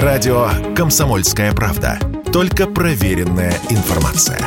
Радио 0.00 0.48
«Комсомольская 0.74 1.52
правда». 1.52 1.98
Только 2.32 2.66
проверенная 2.66 3.52
информация. 3.68 4.40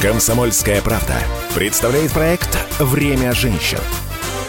«Комсомольская 0.00 0.80
правда» 0.80 1.16
представляет 1.56 2.12
проект 2.12 2.56
«Время 2.78 3.32
женщин». 3.32 3.80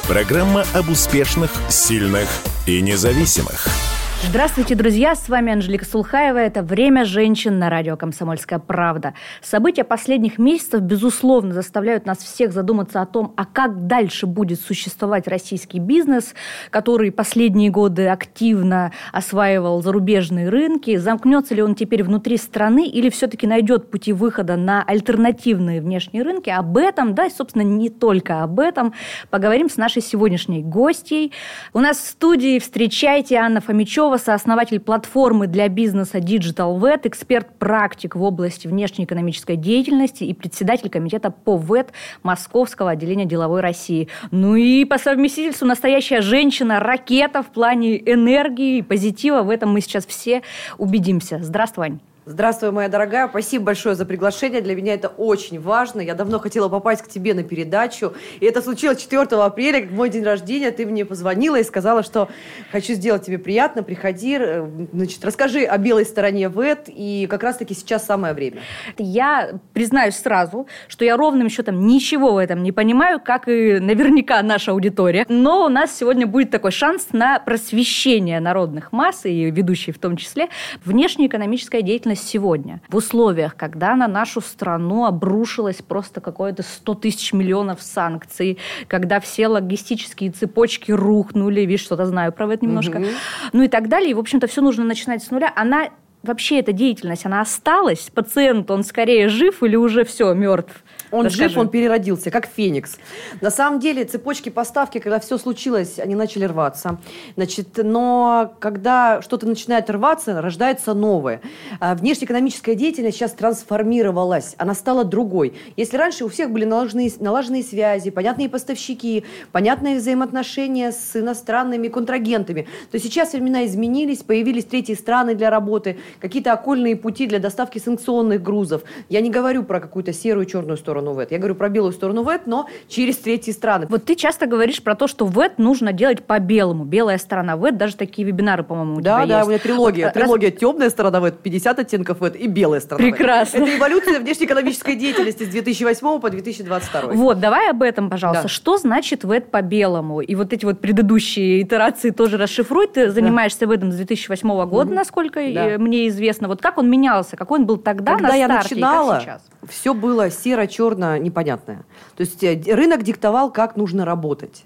Программа 0.08 0.64
об 0.76 0.90
успешных, 0.90 1.50
сильных 1.70 2.29
и 2.68 2.79
независимых– 2.82 3.68
Здравствуйте, 4.24 4.76
друзья! 4.76 5.16
С 5.16 5.28
вами 5.28 5.52
Анжелика 5.52 5.84
Сулхаева. 5.84 6.38
Это 6.38 6.62
«Время 6.62 7.06
женщин» 7.06 7.58
на 7.58 7.70
радио 7.70 7.98
«Комсомольская 7.98 8.60
правда». 8.60 9.14
События 9.42 9.84
последних 9.84 10.38
месяцев, 10.38 10.80
безусловно, 10.82 11.54
заставляют 11.54 12.06
нас 12.06 12.20
всех 12.20 12.54
задуматься 12.54 13.02
о 13.02 13.07
том, 13.07 13.34
а 13.36 13.46
как 13.46 13.88
дальше 13.88 14.28
будет 14.28 14.62
существовать 14.62 15.28
российский 15.28 15.80
бизнес, 15.80 16.36
который 16.70 17.12
последние 17.12 17.71
годы 17.71 18.07
активно 18.07 18.93
осваивал 19.12 19.82
зарубежные 19.82 20.50
рынки. 20.50 20.96
Замкнется 20.98 21.56
ли 21.56 21.64
он 21.64 21.74
теперь 21.74 22.04
внутри 22.04 22.38
страны 22.38 22.88
или 22.88 23.10
все-таки 23.10 23.48
найдет 23.48 23.90
пути 23.90 24.14
выхода 24.14 24.56
на 24.56 24.84
альтернативные 24.84 25.82
внешние 25.82 26.24
рынки? 26.24 26.51
Об 26.51 26.78
этом, 26.78 27.15
да, 27.15 27.26
и, 27.26 27.32
собственно, 27.32 27.64
не 27.64 27.90
только 27.90 28.43
об 28.43 28.60
этом, 28.60 28.93
поговорим 29.29 29.68
с 29.70 29.78
нашей 29.78 30.04
сегодняшней 30.04 30.62
гостьей. 30.62 31.34
У 31.74 31.79
нас 31.79 31.98
в 31.98 32.08
студии 32.08 32.59
встречайте 32.59 33.36
Анна 33.36 33.62
Фомичева, 33.62 34.11
Петрова, 34.11 34.17
сооснователь 34.17 34.80
платформы 34.81 35.47
для 35.47 35.70
бизнеса 35.70 36.17
Digital 36.17 36.78
VET, 36.80 37.08
эксперт-практик 37.08 38.16
в 38.16 38.23
области 38.23 38.67
внешнеэкономической 38.67 39.56
деятельности 39.56 40.25
и 40.25 40.34
председатель 40.34 40.89
комитета 40.89 41.31
по 41.31 41.56
ВЭТ 41.56 41.94
Московского 42.22 42.92
отделения 42.92 43.25
деловой 43.25 43.61
России. 43.61 44.09
Ну 44.31 44.56
и 44.56 44.84
по 44.84 44.97
совместительству 44.97 45.66
настоящая 45.66 46.22
женщина-ракета 46.22 47.42
в 47.42 47.47
плане 47.47 47.97
энергии 48.00 48.80
и 48.80 48.81
позитива. 48.81 49.44
В 49.44 49.50
этом 49.50 49.72
мы 49.72 49.80
сейчас 49.80 50.06
все 50.06 50.42
убедимся. 50.78 51.39
Здравствуй, 51.42 51.86
Ань. 51.86 52.00
Здравствуй, 52.23 52.69
моя 52.69 52.88
дорогая. 52.88 53.27
Спасибо 53.27 53.66
большое 53.66 53.95
за 53.95 54.05
приглашение. 54.05 54.61
Для 54.61 54.75
меня 54.75 54.94
это 54.94 55.08
очень 55.08 55.59
важно. 55.59 56.02
Я 56.02 56.14
давно 56.14 56.38
хотела 56.38 56.69
попасть 56.69 57.02
к 57.02 57.08
тебе 57.08 57.33
на 57.33 57.41
передачу. 57.41 58.14
И 58.39 58.45
это 58.45 58.61
случилось 58.61 59.02
4 59.02 59.23
апреля, 59.23 59.88
мой 59.89 60.11
день 60.11 60.23
рождения. 60.23 60.69
Ты 60.69 60.86
мне 60.86 61.03
позвонила 61.03 61.55
и 61.55 61.64
сказала, 61.64 62.03
что 62.03 62.30
хочу 62.72 62.94
сделать 62.94 63.25
тебе 63.25 63.39
приятно. 63.39 63.81
Приходи, 63.81 64.38
э, 64.39 64.69
значит, 64.94 65.25
расскажи 65.25 65.64
о 65.64 65.80
белой 65.80 66.05
стороне 66.05 66.47
ВЭД. 66.47 66.89
И 66.89 67.25
как 67.27 67.42
раз-таки 67.42 67.73
сейчас 67.73 68.05
самое 68.05 68.36
время. 68.36 68.59
Я 68.99 69.53
признаюсь 69.73 70.14
сразу, 70.14 70.67
что 70.89 71.03
я 71.03 71.17
ровным 71.17 71.49
счетом 71.49 71.88
ничего 71.88 72.33
в 72.33 72.38
этом 72.38 72.61
не 72.61 72.72
понимаю, 72.72 73.19
как 73.19 73.47
и 73.47 73.80
наверняка 73.80 74.44
наша 74.44 74.73
аудитория. 74.73 75.25
Но 75.27 75.66
у 75.66 75.69
нас 75.69 75.97
сегодня 75.97 76.27
будет 76.27 76.52
такой 76.52 76.69
шанс 76.69 77.08
на 77.14 77.39
просвещение 77.39 78.39
народных 78.39 78.92
масс, 78.92 79.25
и 79.25 79.49
ведущие 79.49 79.92
в 79.92 79.97
том 79.97 80.17
числе, 80.17 80.49
внешнеэкономическая 80.86 81.81
деятельность 81.81 82.11
деятельность 82.12 82.28
сегодня. 82.28 82.81
В 82.90 82.95
условиях, 82.95 83.56
когда 83.56 83.95
на 83.95 84.08
нашу 84.08 84.42
страну 84.42 85.06
обрушилось 85.06 85.81
просто 85.81 86.22
какое-то 86.22 86.64
100 86.64 86.95
тысяч 86.95 87.34
миллионов 87.34 87.81
санкций, 87.81 88.58
когда 88.88 89.20
все 89.20 89.48
логистические 89.48 90.32
цепочки 90.32 90.92
рухнули, 90.92 91.62
видишь, 91.62 91.82
что-то 91.82 92.06
знаю 92.06 92.32
про 92.32 92.54
это 92.54 92.66
немножко, 92.66 92.98
угу. 92.98 93.06
ну 93.54 93.64
и 93.64 93.67
так 93.67 93.88
далее. 93.88 94.12
И, 94.12 94.14
в 94.14 94.20
общем-то, 94.20 94.48
все 94.48 94.62
нужно 94.62 94.84
начинать 94.84 95.23
с 95.23 95.32
нуля. 95.32 95.52
Она 95.56 95.89
вообще 96.23 96.59
эта 96.59 96.72
деятельность, 96.72 97.26
она 97.26 97.42
осталась? 97.42 98.09
Пациент, 98.14 98.70
он 98.72 98.84
скорее 98.84 99.30
жив 99.30 99.64
или 99.64 99.76
уже 99.76 100.04
все, 100.04 100.34
мертв? 100.34 100.84
Он 101.12 101.26
Расскажи. 101.26 101.50
жив, 101.50 101.58
он 101.58 101.70
переродился, 101.70 102.31
как 102.31 102.48
феникс. 102.48 102.98
На 103.42 103.52
самом 103.52 103.80
деле 103.80 104.06
цепочки 104.06 104.50
поставки, 104.50 105.00
когда 105.00 105.20
все 105.20 105.38
случилось, 105.38 106.00
они 106.00 106.16
начали 106.16 106.45
рваться. 106.45 107.00
Значит, 107.36 107.67
но 107.78 108.54
когда 108.59 109.22
что-то 109.22 109.45
начинает 109.45 109.89
рваться, 109.89 110.42
рождается 110.42 110.94
новое. 110.94 111.42
А 111.80 111.95
внешнеэкономическая 111.95 112.76
деятельность 112.76 113.17
сейчас 113.17 113.34
трансформировалась, 113.34 114.55
она 114.58 114.73
стала 114.73 115.04
другой. 115.04 115.54
Если 115.76 115.98
раньше 115.98 116.23
у 116.23 116.30
всех 116.30 116.49
были 116.49 116.64
налаженные, 116.64 117.11
налаженные 117.20 117.64
связи, 117.64 118.10
понятные 118.10 118.49
поставщики, 118.49 119.26
понятные 119.52 119.98
взаимоотношения 119.98 120.92
с 120.92 121.16
иностранными 121.16 121.89
контрагентами, 121.89 122.67
то 122.89 122.99
сейчас 122.99 123.33
времена 123.33 123.66
изменились, 123.66 124.20
появились 124.20 124.66
третьи 124.66 124.93
страны 124.93 125.36
для 125.36 125.49
работы, 125.49 125.99
какие-то 126.20 126.54
окольные 126.54 126.95
пути 126.95 127.28
для 127.28 127.39
доставки 127.39 127.80
санкционных 127.80 128.41
грузов. 128.41 128.83
Я 129.09 129.19
не 129.22 129.29
говорю 129.29 129.63
про 129.63 129.81
какую-то 129.81 130.13
серую 130.13 130.45
черную 130.45 130.78
сторону 130.78 131.00
сторону 131.01 131.13
ВЭТ. 131.13 131.31
Я 131.31 131.38
говорю 131.39 131.56
про 131.56 131.69
белую 131.69 131.91
сторону 131.91 132.23
ВЭТ, 132.23 132.45
но 132.45 132.67
через 132.88 133.17
третьи 133.17 133.51
страны. 133.51 133.88
Вот 133.89 134.06
ты 134.06 134.16
часто 134.16 134.45
говоришь 134.45 134.81
про 134.84 134.95
то, 134.95 135.07
что 135.07 135.25
ВЭТ 135.25 135.57
нужно 135.57 135.94
делать 135.94 136.23
по-белому. 136.23 136.85
Белая 136.85 137.17
сторона 137.17 137.57
ВЭТ, 137.57 137.78
даже 137.78 137.95
такие 137.95 138.28
вебинары, 138.28 138.63
по-моему, 138.63 138.97
у 138.97 139.01
да, 139.01 139.01
тебя 139.01 139.13
да, 139.16 139.22
есть. 139.22 139.31
Да, 139.40 139.45
у 139.45 139.50
меня 139.50 139.59
трилогия. 139.59 140.06
Вот, 140.06 140.13
трилогия 140.13 140.51
раз... 140.51 140.59
темная 140.59 140.90
сторона 140.90 141.19
ВЭТ, 141.19 141.40
50 141.40 141.79
оттенков 141.79 142.19
ВЭТ 142.19 142.35
и 142.35 142.47
белая 142.47 142.79
сторона 142.79 143.09
Прекрасно. 143.09 143.59
ВЭТ. 143.59 143.69
Это 143.69 143.78
эволюция 143.78 144.19
внешнеэкономической 144.19 144.95
деятельности 144.95 145.44
с 145.44 145.47
2008 145.47 146.19
по 146.19 146.29
2022. 146.29 147.13
Вот, 147.13 147.40
давай 147.40 147.72
об 147.72 147.81
этом, 147.81 148.09
пожалуйста. 148.09 148.44
Да. 148.44 148.50
Что 148.50 148.78
значит 148.78 149.23
ВЭТ 149.23 149.50
по-белому? 149.50 150.22
И 150.22 150.35
вот 150.35 150.53
эти 150.53 150.66
вот 150.66 150.79
предыдущие 150.79 151.63
итерации 151.63 152.11
тоже 152.11 152.38
расшифруй. 152.38 152.88
Ты 152.88 153.07
да. 153.07 153.11
занимаешься 153.11 153.66
в 153.66 153.72
этом 153.72 153.91
с 153.91 153.95
2008 153.95 154.47
года, 154.66 154.90
угу. 154.90 154.94
насколько 154.94 155.41
да. 155.53 155.78
мне 155.78 156.07
известно. 156.09 156.47
Вот 156.47 156.61
как 156.61 156.78
он 156.78 156.90
менялся? 156.90 157.35
Какой 157.35 157.59
он 157.59 157.66
был 157.66 157.78
тогда 157.78 158.13
Когда 158.13 158.29
на 158.29 158.35
я 158.35 158.45
старте 158.45 158.75
начинала, 158.75 159.13
и 159.13 159.13
как 159.13 159.23
сейчас? 159.23 159.41
все 159.69 159.94
было 159.94 160.29
серо-черно 160.29 160.91
непонятно 160.97 161.52
понятное. 161.52 161.84
То 162.16 162.22
есть 162.22 162.44
э, 162.44 162.62
рынок 162.74 163.03
диктовал, 163.03 163.52
как 163.52 163.75
нужно 163.75 164.06
работать. 164.06 164.63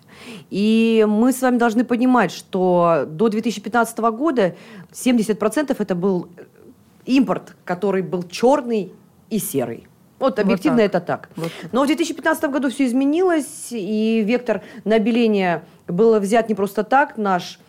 И 0.50 1.06
мы 1.08 1.32
с 1.32 1.42
вами 1.42 1.58
должны 1.58 1.84
понимать, 1.84 2.32
что 2.32 3.06
до 3.08 3.30
2015 3.30 3.98
года 4.00 4.56
70% 4.92 5.76
это 5.78 5.96
был 5.96 6.28
импорт, 7.06 7.56
который 7.66 8.02
был 8.02 8.24
черный 8.24 8.92
и 9.30 9.40
серый. 9.40 9.88
Вот 10.20 10.40
объективно 10.40 10.82
вот 10.82 10.92
так. 10.92 10.96
это 10.96 11.06
так. 11.06 11.30
Вот. 11.36 11.52
Но 11.72 11.84
в 11.84 11.88
2015 11.88 12.50
году 12.50 12.70
все 12.70 12.86
изменилось, 12.86 13.68
и 13.72 14.24
вектор 14.26 14.62
на 14.86 14.96
обеление 14.96 15.64
был 15.88 16.20
взят 16.20 16.50
не 16.50 16.56
просто 16.56 16.84
так. 16.84 17.18
Наш 17.18 17.60
э, 17.60 17.65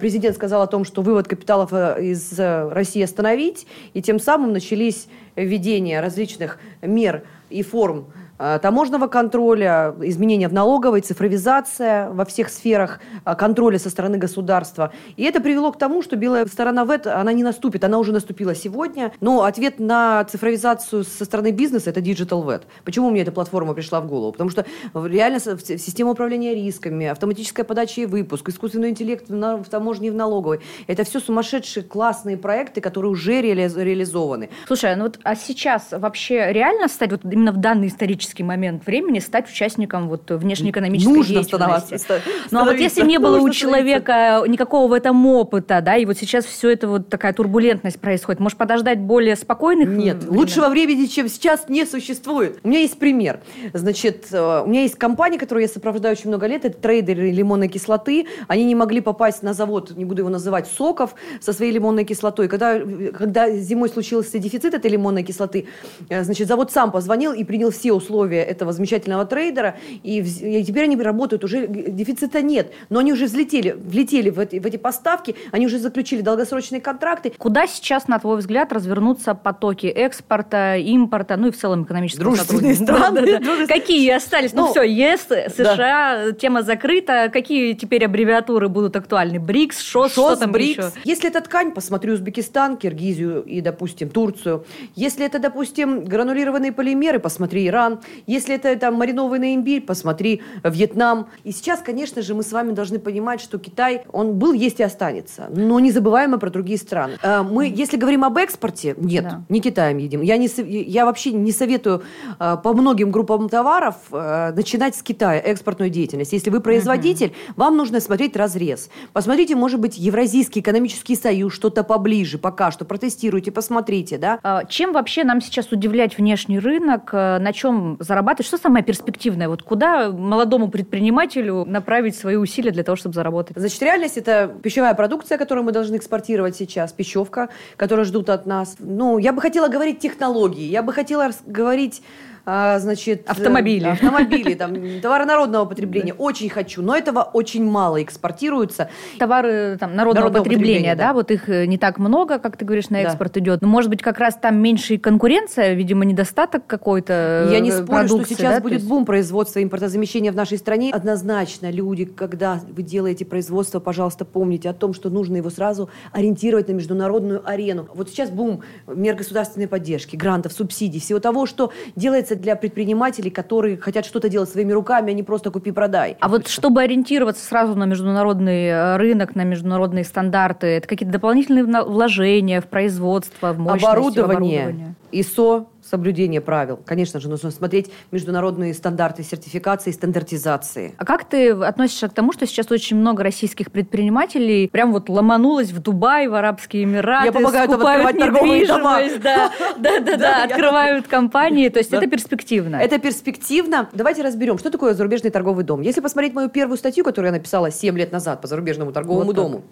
президент 0.00 0.36
сказал 0.36 0.62
о 0.62 0.66
том, 0.66 0.84
что 0.84 1.02
вывод 1.02 1.28
капиталов 1.28 1.72
э, 1.72 2.02
из 2.02 2.38
России 2.38 3.02
остановить, 3.02 3.66
и 3.92 4.02
тем 4.02 4.18
самым 4.18 4.52
начались 4.52 5.08
введения 5.36 6.00
различных 6.00 6.58
мер 6.82 7.24
и 7.50 7.62
форм 7.62 8.06
Э, 8.06 8.23
таможенного 8.38 9.06
контроля, 9.06 9.94
изменения 10.02 10.48
в 10.48 10.52
налоговой, 10.52 11.00
цифровизация 11.00 12.10
во 12.10 12.24
всех 12.24 12.48
сферах 12.48 13.00
э, 13.24 13.34
контроля 13.34 13.78
со 13.78 13.90
стороны 13.90 14.18
государства. 14.18 14.92
И 15.16 15.22
это 15.22 15.40
привело 15.40 15.70
к 15.72 15.78
тому, 15.78 16.02
что 16.02 16.16
белая 16.16 16.46
сторона 16.46 16.84
ВЭТ, 16.84 17.06
она 17.06 17.32
не 17.32 17.42
наступит, 17.42 17.84
она 17.84 17.98
уже 17.98 18.12
наступила 18.12 18.54
сегодня. 18.54 19.12
Но 19.20 19.44
ответ 19.44 19.78
на 19.78 20.24
цифровизацию 20.24 21.04
со 21.04 21.24
стороны 21.24 21.52
бизнеса– 21.52 21.90
это 21.90 22.00
Digital 22.00 22.44
VET. 22.44 22.62
Почему 22.84 23.10
мне 23.10 23.22
эта 23.22 23.32
платформа 23.32 23.74
пришла 23.74 24.00
в 24.00 24.08
голову? 24.08 24.32
Потому 24.32 24.50
что 24.50 24.66
реально 24.94 25.38
система 25.40 26.10
управления 26.10 26.54
рисками, 26.54 27.06
автоматическая 27.06 27.64
подача 27.64 28.00
и 28.00 28.06
выпуск, 28.06 28.48
искусственный 28.48 28.90
интеллект 28.90 29.28
в 29.28 29.64
таможне 29.70 30.08
и 30.08 30.10
в 30.10 30.14
налоговой– 30.14 30.60
это 30.86 31.04
все 31.04 31.20
сумасшедшие 31.20 31.84
классные 31.84 32.36
проекты, 32.36 32.80
которые 32.80 33.12
уже 33.12 33.40
реали 33.40 33.70
реализованы. 33.76 34.50
Слушай, 34.66 34.96
ну 34.96 35.04
вот 35.04 35.20
а 35.22 35.36
сейчас 35.36 35.88
вообще 35.92 36.52
реально 36.52 36.88
стать 36.88 37.12
вот 37.12 37.20
именно 37.24 37.52
в 37.52 37.58
данный 37.58 37.88
исторический 37.88 38.23
исторический 38.24 38.42
момент 38.42 38.86
времени 38.86 39.18
стать 39.18 39.48
участником 39.50 40.08
вот 40.08 40.30
внешнеэкономической 40.30 41.14
Нужно 41.14 41.34
деятельности. 41.34 42.22
Ну 42.50 42.60
а 42.60 42.64
вот 42.64 42.76
если 42.76 43.04
не 43.04 43.18
было 43.18 43.38
у 43.38 43.50
человека 43.50 44.42
никакого 44.48 44.88
в 44.88 44.92
этом 44.92 45.24
опыта, 45.26 45.80
да, 45.80 45.96
и 45.96 46.04
вот 46.04 46.16
сейчас 46.16 46.44
все 46.44 46.70
это 46.70 46.88
вот 46.88 47.08
такая 47.08 47.32
турбулентность 47.32 48.00
происходит, 48.00 48.40
может 48.40 48.58
подождать 48.58 49.00
более 49.00 49.36
спокойных? 49.36 49.88
Нет, 49.88 50.16
времен? 50.22 50.38
лучшего 50.38 50.68
времени, 50.68 51.06
чем 51.06 51.28
сейчас, 51.28 51.68
не 51.68 51.84
существует. 51.84 52.58
У 52.62 52.68
меня 52.68 52.80
есть 52.80 52.98
пример. 52.98 53.40
Значит, 53.72 54.28
э, 54.32 54.62
у 54.64 54.68
меня 54.68 54.82
есть 54.82 54.96
компания, 54.96 55.38
которую 55.38 55.62
я 55.62 55.68
сопровождаю 55.68 56.14
очень 56.14 56.28
много 56.28 56.46
лет, 56.46 56.64
это 56.64 56.78
трейдеры 56.78 57.30
лимонной 57.30 57.68
кислоты. 57.68 58.26
Они 58.48 58.64
не 58.64 58.74
могли 58.74 59.00
попасть 59.00 59.42
на 59.42 59.52
завод, 59.52 59.92
не 59.96 60.04
буду 60.04 60.22
его 60.22 60.30
называть, 60.30 60.66
соков 60.66 61.14
со 61.40 61.52
своей 61.52 61.72
лимонной 61.72 62.04
кислотой. 62.04 62.48
Когда, 62.48 62.80
когда 63.12 63.50
зимой 63.50 63.88
случился 63.88 64.38
дефицит 64.38 64.74
этой 64.74 64.90
лимонной 64.90 65.22
кислоты, 65.22 65.66
э, 66.08 66.24
значит, 66.24 66.48
завод 66.48 66.72
сам 66.72 66.90
позвонил 66.90 67.32
и 67.32 67.44
принял 67.44 67.70
все 67.70 67.92
условия 67.92 68.13
условия 68.14 68.42
этого 68.42 68.72
замечательного 68.72 69.26
трейдера, 69.26 69.76
и, 70.02 70.20
и 70.20 70.64
теперь 70.64 70.84
они 70.84 70.96
работают, 70.96 71.44
уже 71.44 71.66
дефицита 71.66 72.42
нет, 72.42 72.72
но 72.90 73.00
они 73.00 73.12
уже 73.12 73.24
взлетели, 73.24 73.72
влетели 73.72 74.30
в 74.30 74.38
эти, 74.38 74.58
в 74.60 74.66
эти 74.66 74.76
поставки, 74.76 75.34
они 75.50 75.66
уже 75.66 75.78
заключили 75.78 76.20
долгосрочные 76.20 76.80
контракты. 76.80 77.32
Куда 77.36 77.66
сейчас, 77.66 78.06
на 78.08 78.18
твой 78.18 78.38
взгляд, 78.38 78.72
развернутся 78.72 79.34
потоки 79.34 79.86
экспорта, 79.86 80.76
импорта, 80.76 81.36
ну 81.36 81.48
и 81.48 81.50
в 81.50 81.56
целом 81.56 81.82
экономического 81.82 82.24
Дружественные 82.24 82.74
страны. 82.74 83.20
Да, 83.20 83.38
да, 83.38 83.56
да. 83.58 83.66
Какие 83.66 84.10
остались? 84.10 84.52
Ну, 84.52 84.66
ну 84.66 84.70
все, 84.70 84.82
ЕС, 84.82 85.26
США, 85.56 86.32
тема 86.38 86.62
закрыта. 86.62 87.28
Какие 87.32 87.74
теперь 87.74 88.04
аббревиатуры 88.04 88.68
будут 88.68 88.94
актуальны? 88.96 89.40
БРИКС, 89.40 89.80
ШОС, 89.80 90.14
ШОС 90.14 90.32
что 90.32 90.36
там 90.36 90.52
БРИКС. 90.52 90.86
еще? 90.86 90.92
Если 91.04 91.28
это 91.28 91.40
ткань, 91.40 91.72
посмотри 91.72 92.12
Узбекистан, 92.12 92.76
Киргизию 92.76 93.42
и, 93.42 93.60
допустим, 93.60 94.08
Турцию. 94.08 94.64
Если 94.94 95.26
это, 95.26 95.38
допустим, 95.38 96.04
гранулированные 96.04 96.72
полимеры, 96.72 97.18
посмотри 97.18 97.66
Иран. 97.66 98.00
Если 98.26 98.54
это 98.54 98.76
там 98.76 98.94
маринованный 98.94 99.54
имбирь, 99.54 99.82
посмотри 99.82 100.42
Вьетнам. 100.62 101.28
И 101.44 101.52
сейчас, 101.52 101.80
конечно 101.80 102.22
же, 102.22 102.34
мы 102.34 102.42
с 102.42 102.52
вами 102.52 102.72
должны 102.72 102.98
понимать, 102.98 103.40
что 103.40 103.58
Китай, 103.58 104.02
он 104.12 104.34
был, 104.34 104.52
есть 104.52 104.80
и 104.80 104.82
останется. 104.82 105.46
Но 105.50 105.80
не 105.80 105.90
забываем 105.90 106.32
мы 106.32 106.38
про 106.38 106.50
другие 106.50 106.78
страны. 106.78 107.14
Э, 107.22 107.42
мы, 107.42 107.66
если 107.66 107.96
говорим 107.96 108.24
об 108.24 108.36
экспорте, 108.36 108.94
нет, 108.98 109.24
да. 109.24 109.42
не 109.48 109.60
Китаем 109.60 109.98
едим. 109.98 110.20
Я, 110.22 110.36
не, 110.36 110.48
я 110.56 111.04
вообще 111.04 111.32
не 111.32 111.52
советую 111.52 112.02
э, 112.38 112.56
по 112.62 112.72
многим 112.72 113.10
группам 113.10 113.48
товаров 113.48 113.96
э, 114.10 114.52
начинать 114.54 114.96
с 114.96 115.02
Китая 115.02 115.40
экспортную 115.40 115.90
деятельность. 115.90 116.32
Если 116.32 116.50
вы 116.50 116.60
производитель, 116.60 117.28
uh-huh. 117.28 117.52
вам 117.56 117.76
нужно 117.76 118.00
смотреть 118.00 118.36
разрез. 118.36 118.90
Посмотрите, 119.12 119.54
может 119.54 119.80
быть, 119.80 119.98
Евразийский 119.98 120.60
экономический 120.60 121.16
союз, 121.16 121.54
что-то 121.54 121.84
поближе 121.84 122.38
пока 122.38 122.70
что. 122.70 122.84
Протестируйте, 122.84 123.50
посмотрите. 123.50 124.18
Да? 124.18 124.38
А 124.42 124.64
чем 124.64 124.92
вообще 124.92 125.24
нам 125.24 125.40
сейчас 125.40 125.70
удивлять 125.72 126.18
внешний 126.18 126.58
рынок? 126.58 127.12
На 127.12 127.52
чем 127.52 127.93
зарабатывать? 128.00 128.46
Что 128.46 128.58
самое 128.58 128.84
перспективное? 128.84 129.48
Вот 129.48 129.62
куда 129.62 130.10
молодому 130.10 130.68
предпринимателю 130.68 131.64
направить 131.64 132.16
свои 132.16 132.36
усилия 132.36 132.70
для 132.70 132.82
того, 132.82 132.96
чтобы 132.96 133.14
заработать? 133.14 133.56
Значит, 133.56 133.82
реальность– 133.82 134.16
это 134.16 134.54
пищевая 134.62 134.94
продукция, 134.94 135.38
которую 135.38 135.64
мы 135.64 135.72
должны 135.72 135.96
экспортировать 135.96 136.56
сейчас, 136.56 136.92
пищевка, 136.92 137.48
которую 137.76 138.04
ждут 138.04 138.30
от 138.30 138.46
нас. 138.46 138.76
Ну, 138.78 139.18
я 139.18 139.32
бы 139.32 139.40
хотела 139.40 139.68
говорить 139.68 139.98
технологии, 139.98 140.64
я 140.64 140.82
бы 140.82 140.92
хотела 140.92 141.30
говорить 141.46 142.02
значит... 142.44 143.28
Автомобили. 143.28 143.86
Автомобили, 143.86 144.54
там, 144.54 144.74
товары 145.02 145.24
народного 145.24 145.64
потребления. 145.64 146.14
Очень 146.14 146.50
хочу, 146.50 146.82
но 146.82 146.96
этого 146.96 147.22
очень 147.22 147.64
мало 147.64 148.02
экспортируется. 148.02 148.90
Товары 149.18 149.76
там, 149.78 149.94
народного, 149.94 150.24
народного 150.24 150.44
потребления, 150.44 150.74
потребления 150.74 150.96
да? 150.96 151.08
да, 151.08 151.12
вот 151.14 151.30
их 151.30 151.48
э, 151.48 151.66
не 151.66 151.78
так 151.78 151.98
много, 151.98 152.38
как 152.38 152.56
ты 152.56 152.64
говоришь, 152.64 152.90
на 152.90 153.02
экспорт 153.02 153.32
да. 153.32 153.40
идет. 153.40 153.62
Но, 153.62 153.68
может 153.68 153.90
быть, 153.90 154.02
как 154.02 154.18
раз 154.18 154.34
там 154.34 154.58
меньше 154.58 154.98
конкуренция, 154.98 155.74
видимо, 155.74 156.04
недостаток 156.04 156.66
какой-то 156.66 157.48
Я 157.50 157.60
не 157.60 157.70
э, 157.70 157.82
спорю, 157.82 158.08
что 158.08 158.24
сейчас 158.24 158.56
да? 158.56 158.60
будет 158.60 158.74
есть... 158.74 158.88
бум 158.88 159.04
производства 159.06 159.62
импортозамещения 159.62 160.32
в 160.32 160.36
нашей 160.36 160.58
стране. 160.58 160.90
Однозначно, 160.92 161.70
люди, 161.70 162.04
когда 162.04 162.60
вы 162.68 162.82
делаете 162.82 163.24
производство, 163.24 163.80
пожалуйста, 163.80 164.24
помните 164.24 164.68
о 164.68 164.74
том, 164.74 164.92
что 164.92 165.10
нужно 165.10 165.36
его 165.36 165.50
сразу 165.50 165.88
ориентировать 166.12 166.68
на 166.68 166.72
международную 166.72 167.42
арену. 167.48 167.88
Вот 167.94 168.10
сейчас 168.10 168.30
бум 168.30 168.62
мер 168.86 169.14
государственной 169.14 169.68
поддержки, 169.68 170.16
грантов, 170.16 170.52
субсидий, 170.52 171.00
всего 171.00 171.20
того, 171.20 171.46
что 171.46 171.72
делается 171.96 172.33
является 172.34 172.42
для 172.42 172.56
предпринимателей, 172.56 173.30
которые 173.30 173.76
хотят 173.76 174.04
что-то 174.04 174.28
делать 174.28 174.48
своими 174.48 174.72
руками, 174.72 175.10
а 175.10 175.14
не 175.14 175.22
просто 175.22 175.50
купи-продай. 175.50 176.16
А 176.20 176.28
вот 176.28 176.48
чтобы 176.48 176.82
ориентироваться 176.82 177.44
сразу 177.44 177.74
на 177.74 177.84
международный 177.84 178.66
э, 178.66 178.96
рынок, 178.96 179.34
на 179.34 179.44
международные 179.44 180.04
стандарты, 180.04 180.66
это 180.66 180.88
какие-то 180.88 181.12
дополнительные 181.12 181.64
вложения 181.64 182.60
в 182.60 182.66
производство, 182.66 183.52
в 183.52 183.58
мощность, 183.58 183.84
оборудование, 183.84 184.62
оборудование. 184.62 184.94
ИСО, 185.12 185.66
соблюдение 185.88 186.40
правил. 186.40 186.78
Конечно 186.84 187.20
же, 187.20 187.28
нужно 187.28 187.50
смотреть 187.50 187.90
международные 188.10 188.74
стандарты 188.74 189.22
сертификации 189.22 189.90
и 189.90 189.92
стандартизации. 189.92 190.94
А 190.98 191.04
как 191.04 191.24
ты 191.24 191.50
относишься 191.50 192.08
к 192.08 192.14
тому, 192.14 192.32
что 192.32 192.46
сейчас 192.46 192.70
очень 192.70 192.96
много 192.96 193.22
российских 193.22 193.70
предпринимателей 193.70 194.68
прям 194.68 194.92
вот 194.92 195.08
ломанулось 195.08 195.70
в 195.70 195.80
Дубай, 195.80 196.28
в 196.28 196.34
Арабские 196.34 196.84
Эмираты, 196.84 197.26
Я 197.26 197.32
помогаю 197.32 197.70
скупают 197.70 198.16
недвижимость, 198.16 199.20
да, 199.22 199.50
да, 199.78 200.00
да, 200.00 200.16
да, 200.16 200.44
открывают 200.44 201.06
компании. 201.06 201.68
То 201.68 201.78
есть 201.78 201.92
это 201.92 202.06
перспективно. 202.06 202.76
Это 202.76 202.98
перспективно. 202.98 203.88
Давайте 203.92 204.22
разберем, 204.22 204.58
что 204.58 204.70
такое 204.70 204.94
зарубежный 204.94 205.30
торговый 205.30 205.64
дом. 205.64 205.80
Если 205.80 206.00
посмотреть 206.00 206.34
мою 206.34 206.48
первую 206.48 206.78
статью, 206.78 207.04
которую 207.04 207.32
я 207.32 207.38
написала 207.38 207.70
7 207.70 207.96
лет 207.98 208.12
назад 208.12 208.40
по 208.40 208.48
зарубежному 208.48 208.92
торговому 208.92 209.32
дому, 209.32 209.62